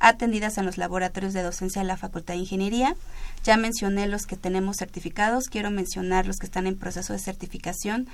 [0.00, 2.96] atendidas en los laboratorios de docencia de la Facultad de Ingeniería.
[3.44, 8.08] Ya mencioné los que tenemos certificados, quiero mencionar los que están en proceso de certificación.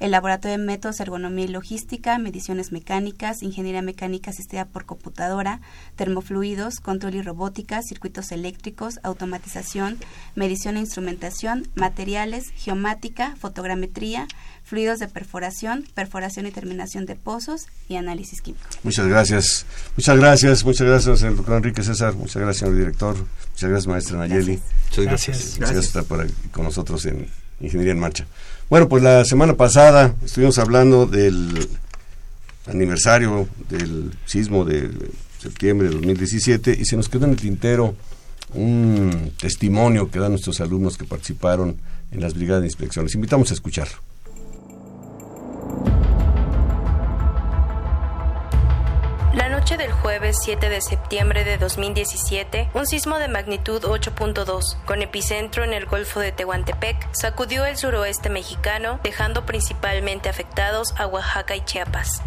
[0.00, 5.60] El Laboratorio de Métodos, Ergonomía y Logística, Mediciones Mecánicas, Ingeniería Mecánica asistida por computadora,
[5.96, 9.98] Termofluidos, Control y Robótica, Circuitos Eléctricos, Automatización,
[10.36, 14.28] Medición e Instrumentación, Materiales, Geomática, Fotogrametría,
[14.62, 18.66] fluidos de perforación, perforación y terminación de pozos y análisis químico.
[18.82, 19.66] Muchas gracias.
[19.96, 22.14] Muchas gracias, muchas gracias, el doctor Enrique César.
[22.14, 23.16] Muchas gracias, señor director.
[23.16, 24.60] Muchas gracias, maestra Nayeli.
[24.90, 25.36] Muchas gracias.
[25.38, 28.26] Muchas gracias por estar por aquí con nosotros en Ingeniería en Marcha.
[28.70, 31.68] Bueno, pues la semana pasada estuvimos hablando del
[32.66, 34.90] aniversario del sismo de
[35.38, 37.94] septiembre de 2017 y se nos quedó en el tintero
[38.54, 41.76] un testimonio que dan nuestros alumnos que participaron
[42.10, 43.04] en las brigadas de inspección.
[43.04, 43.98] Les invitamos a escucharlo.
[49.68, 55.62] Noche del jueves 7 de septiembre de 2017, un sismo de magnitud 8.2, con epicentro
[55.62, 61.60] en el Golfo de Tehuantepec, sacudió el suroeste mexicano, dejando principalmente afectados a Oaxaca y
[61.60, 62.22] Chiapas.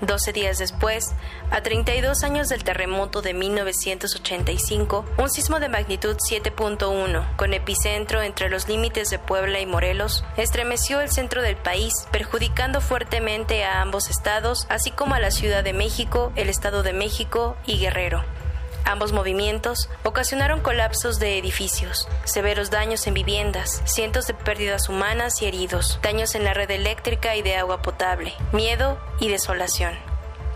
[0.00, 1.14] 12 días después,
[1.50, 8.48] a 32 años del terremoto de 1985, un sismo de magnitud 7.1, con epicentro entre
[8.48, 14.08] los límites de Puebla y Morelos, estremeció el centro del país, perjudicando fuertemente a ambos
[14.08, 18.24] estados, así como a la Ciudad de México, el Estado de México y Guerrero.
[18.84, 25.46] Ambos movimientos ocasionaron colapsos de edificios, severos daños en viviendas, cientos de pérdidas humanas y
[25.46, 29.98] heridos, daños en la red eléctrica y de agua potable, miedo y desolación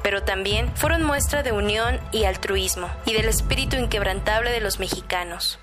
[0.02, 5.58] pero también fueron muestra de unión y altruismo y del espíritu inquebrantable de los mexicanos.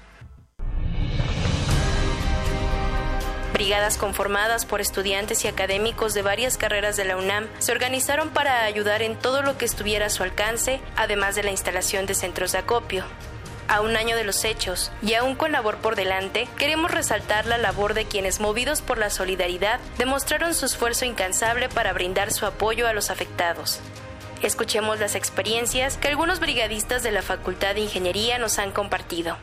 [3.60, 8.64] Brigadas conformadas por estudiantes y académicos de varias carreras de la UNAM se organizaron para
[8.64, 12.54] ayudar en todo lo que estuviera a su alcance, además de la instalación de centros
[12.54, 13.04] de acopio.
[13.68, 17.58] A un año de los hechos y aún con labor por delante, queremos resaltar la
[17.58, 22.88] labor de quienes, movidos por la solidaridad, demostraron su esfuerzo incansable para brindar su apoyo
[22.88, 23.82] a los afectados.
[24.42, 29.38] Escuchemos las experiencias que algunos brigadistas de la Facultad de Ingeniería nos han compartido.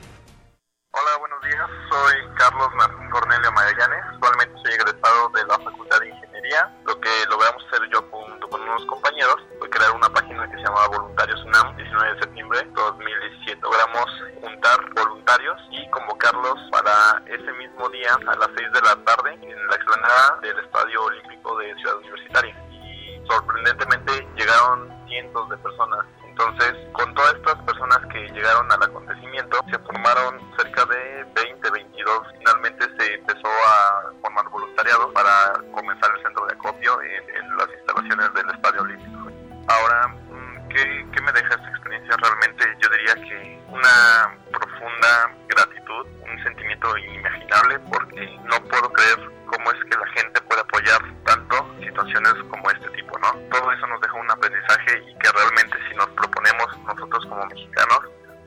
[0.93, 4.05] Hola, Soy Carlos Martín Cornelio Magallanes.
[4.15, 6.75] Actualmente soy egresado de la Facultad de Ingeniería.
[6.85, 10.65] Lo que logramos hacer yo junto con unos compañeros fue crear una página que se
[10.65, 13.61] llamaba Voluntarios UNAM, 19 de septiembre de 2017.
[13.63, 14.07] Logramos
[14.43, 19.69] juntar voluntarios y convocarlos para ese mismo día a las 6 de la tarde en
[19.69, 22.57] la explanada del Estadio Olímpico de Ciudad Universitaria.
[22.73, 26.07] Y sorprendentemente llegaron cientos de personas
[26.39, 32.23] entonces, con todas estas personas que llegaron al acontecimiento, se formaron cerca de 20, 22.
[32.37, 38.35] Finalmente se empezó a formar voluntariado para comenzar el centro de acopio en, las instalaciones
[38.35, 39.31] del Estadio Olímpico.
[39.69, 42.15] Ahora, mm, ¿qué, ¿qué me deja esta experiencia?
[42.21, 49.19] Realmente yo diría que una profunda gratitud, un sentimiento sentimiento inimaginable porque no puedo creer
[49.47, 53.33] cómo es que la gente puede apoyar tanto situaciones como este tipo, ¿no?
[53.51, 58.01] Todo eso nos dejó un aprendizaje y que realmente si nos proponemos nosotros como mexicanos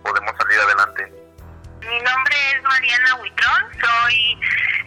[0.04, 1.12] podemos salir adelante.
[1.82, 4.38] Mi nombre es Mariana Huitrón, soy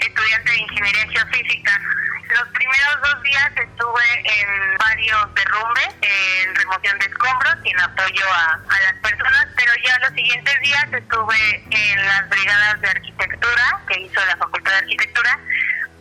[0.01, 1.81] estudiante de Ingeniería Geofísica.
[2.29, 8.25] Los primeros dos días estuve en varios derrumbes, en remoción de escombros y en apoyo
[8.33, 13.81] a, a las personas, pero ya los siguientes días estuve en las brigadas de arquitectura
[13.89, 15.39] que hizo la Facultad de Arquitectura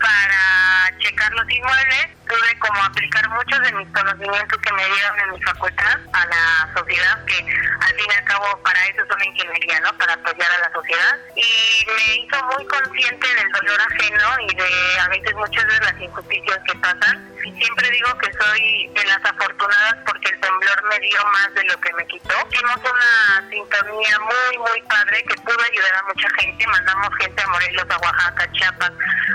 [0.02, 5.32] para checar los inmuebles, pude como aplicar muchos de mis conocimientos que me dieron en
[5.32, 9.26] mi facultad a la sociedad, que al fin y al cabo para eso es una
[9.26, 9.98] ingeniería, ¿no?
[9.98, 11.18] Para apoyar a la sociedad.
[11.36, 16.02] Y me hizo muy consciente del dolor ajeno y de a veces muchas de las
[16.02, 17.32] injusticias que pasan.
[17.42, 21.80] Siempre digo que soy de las afortunadas porque el temblor me dio más de lo
[21.82, 22.34] que me quitó.
[22.50, 26.68] Hicimos una sintonía muy, muy padre que pudo ayudar a mucha gente.
[26.68, 28.92] Mandamos gente a Morelos, a Oaxaca, Chiapas,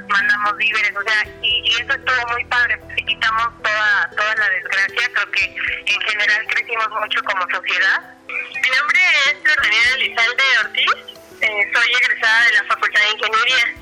[0.08, 1.02] mandamos víveres, o
[1.42, 2.80] y, y eso estuvo muy padre.
[3.06, 8.14] Quitamos toda, toda la desgracia, creo que en general crecimos mucho como sociedad.
[8.26, 10.92] Mi nombre es Daniela Elizalde Ortiz,
[11.40, 13.74] eh, soy egresada de la Facultad de Ingeniería.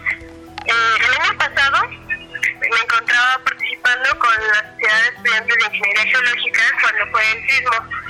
[0.66, 6.62] Eh, el año pasado me encontraba participando con la Sociedad de Estudiantes de Ingeniería Geológica
[6.83, 8.05] cuando fue el sismo.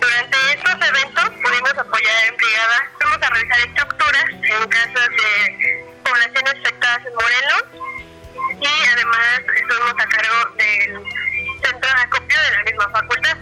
[0.00, 6.54] Durante estos eventos pudimos apoyar en brigada, fuimos a realizar estructuras en casas de poblaciones
[6.54, 7.64] afectadas en Morelos
[8.50, 11.02] y además estuvimos a cargo del
[11.62, 13.36] centro de acopio de la misma facultad.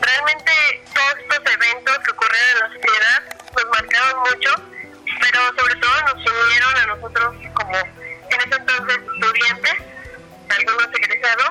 [0.00, 0.52] Realmente
[0.92, 3.22] todos estos eventos que ocurrieron en la sociedad
[3.54, 4.50] nos marcaron mucho,
[5.20, 9.74] pero sobre todo nos unieron a nosotros como en ese entonces estudiantes,
[10.48, 11.50] algunos egresados,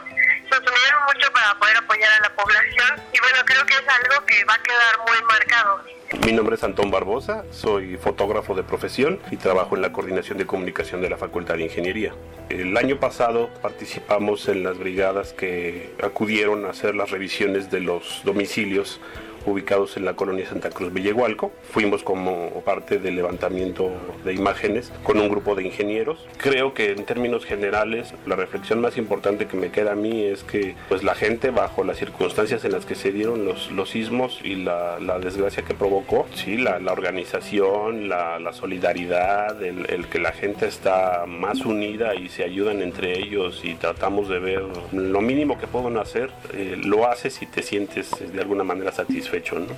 [0.50, 4.26] nos unieron mucho para poder apoyar a la población y bueno, creo que es algo
[4.26, 5.84] que va a quedar muy marcado.
[6.26, 10.46] Mi nombre es Antón Barbosa, soy fotógrafo de profesión y trabajo en la coordinación de
[10.46, 12.14] comunicación de la Facultad de Ingeniería.
[12.52, 18.24] El año pasado participamos en las brigadas que acudieron a hacer las revisiones de los
[18.26, 19.00] domicilios
[19.46, 21.52] ubicados en la colonia Santa Cruz Villehualco.
[21.72, 23.92] Fuimos como parte del levantamiento
[24.24, 26.28] de imágenes con un grupo de ingenieros.
[26.38, 30.44] Creo que en términos generales la reflexión más importante que me queda a mí es
[30.44, 34.40] que pues la gente bajo las circunstancias en las que se dieron los, los sismos
[34.44, 40.08] y la, la desgracia que provocó, sí, la, la organización, la, la solidaridad, el, el,
[40.08, 44.64] que la gente está más unida y se ayudan entre ellos y tratamos de ver
[44.92, 49.31] lo mínimo que pueden hacer, eh, lo haces y te sientes de alguna manera satisfecho.
[49.32, 49.74] ¿No?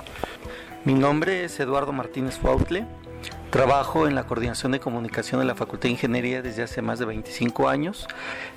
[0.84, 2.88] Mi nombre es Eduardo Martínez Fuautle.
[3.52, 7.06] Trabajo en la coordinación de comunicación de la Facultad de Ingeniería desde hace más de
[7.06, 8.08] 25 años.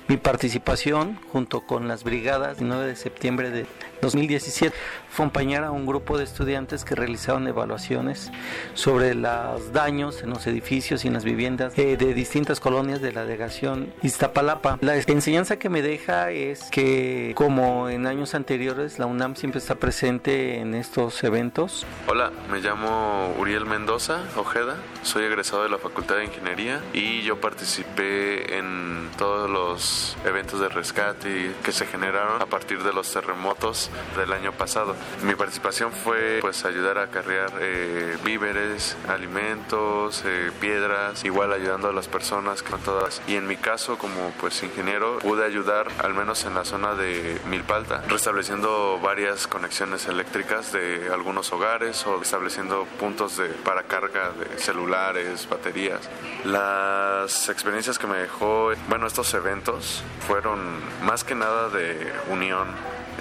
[0.07, 3.65] Mi participación junto con las brigadas del 9 de septiembre de
[4.01, 4.73] 2017
[5.09, 8.31] fue acompañar a un grupo de estudiantes que realizaron evaluaciones
[8.73, 13.11] sobre los daños en los edificios y en las viviendas eh, de distintas colonias de
[13.11, 14.77] la delegación Iztapalapa.
[14.79, 19.75] La enseñanza que me deja es que como en años anteriores la UNAM siempre está
[19.75, 21.85] presente en estos eventos.
[22.07, 27.41] Hola, me llamo Uriel Mendoza Ojeda, soy egresado de la Facultad de Ingeniería y yo
[27.41, 33.89] participé en todos los eventos de rescate que se generaron a partir de los terremotos
[34.15, 34.95] del año pasado.
[35.23, 41.93] Mi participación fue pues ayudar a cargar eh, víveres, alimentos, eh, piedras, igual ayudando a
[41.93, 43.21] las personas que todas.
[43.27, 47.39] Y en mi caso como pues ingeniero pude ayudar al menos en la zona de
[47.49, 54.59] Milpalta, restableciendo varias conexiones eléctricas de algunos hogares o estableciendo puntos de para carga de
[54.59, 56.01] celulares, baterías.
[56.45, 59.86] Las experiencias que me dejó, bueno, estos eventos
[60.27, 60.59] fueron
[61.03, 62.67] más que nada de unión,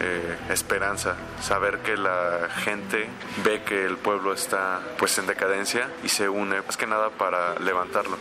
[0.00, 3.08] eh, esperanza, saber que la gente
[3.44, 7.58] ve que el pueblo está pues en decadencia y se une más que nada para
[7.60, 8.18] levantarlo.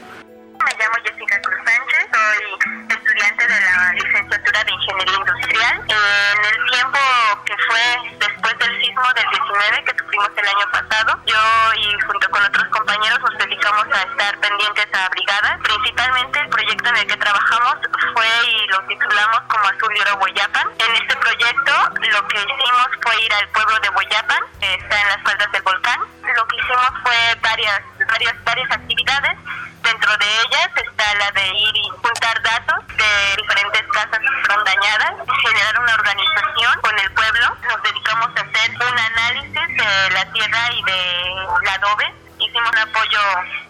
[0.66, 5.76] Me llamo Jessica Cruz Sánchez, soy estudiante de la licenciatura de Ingeniería Industrial.
[5.86, 7.00] En el tiempo
[7.46, 12.30] que fue después del sismo del 19 que tuvimos el año pasado, yo y junto
[12.32, 15.60] con otros compañeros nos dedicamos a estar pendientes a brigadas.
[15.62, 17.76] Principalmente el proyecto en el que trabajamos
[18.16, 20.68] fue y lo titulamos como Azul y Oro Boyapan.
[20.80, 21.74] En este proyecto
[22.10, 25.62] lo que hicimos fue ir al pueblo de Boyapan, que está en las faldas del
[25.62, 26.00] volcán.
[26.36, 29.38] Lo que hicimos fue varias, varias, varias actividades.
[29.86, 34.66] Dentro de ellas está la de ir y juntar datos de diferentes casas que fueron
[34.66, 35.14] dañadas,
[35.44, 37.56] generar una organización con el pueblo.
[37.70, 42.16] Nos dedicamos a hacer un análisis de la tierra y del adobe.
[42.40, 43.22] Hicimos un apoyo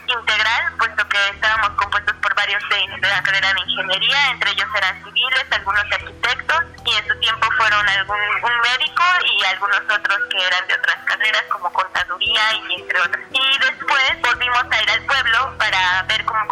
[0.07, 2.14] integral, puesto que estábamos compuestos
[2.45, 7.19] varios de, la carrera de ingeniería, entre ellos eran civiles, algunos arquitectos, y en su
[7.19, 12.41] tiempo fueron algún un médico y algunos otros que eran de otras carreras como contaduría
[12.53, 13.23] y entre otras.
[13.31, 16.47] Y después volvimos a ir al pueblo para ver cómo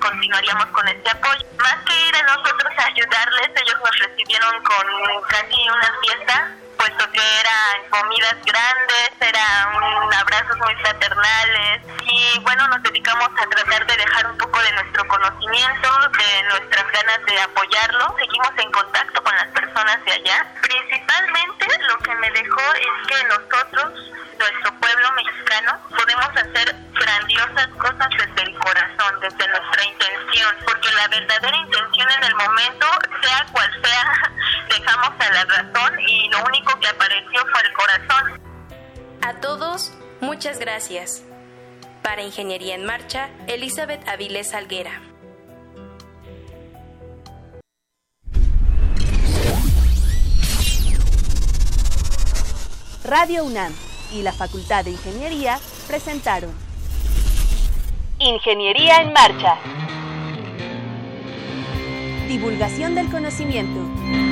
[0.00, 1.46] continuaríamos con este apoyo.
[1.56, 4.86] Más que ir a nosotros a ayudarles, ellos nos recibieron con
[5.28, 12.82] casi una fiesta puesto que eran comidas grandes, eran abrazos muy fraternales y bueno, nos
[12.82, 18.16] dedicamos a tratar de dejar un poco de nuestro conocimiento, de nuestras ganas de apoyarlo.
[18.18, 20.46] Seguimos en contacto con las personas de allá.
[20.60, 23.92] Principalmente lo que me dejó es que nosotros,
[24.38, 31.08] nuestro pueblo mexicano, podemos hacer grandiosas cosas desde el corazón, desde nuestra intención, porque la
[31.08, 32.86] verdadera intención en el momento,
[33.22, 34.32] sea cual sea,
[34.68, 36.42] dejamos a la razón y lo
[36.72, 38.42] único que apareció fue el corazón.
[39.22, 41.22] A todos, muchas gracias.
[42.02, 45.00] Para Ingeniería en Marcha, Elizabeth Avilés Alguera.
[53.04, 53.74] Radio UNAM
[54.12, 56.52] y la Facultad de Ingeniería presentaron
[58.18, 59.58] Ingeniería en Marcha.
[62.28, 64.31] Divulgación del conocimiento.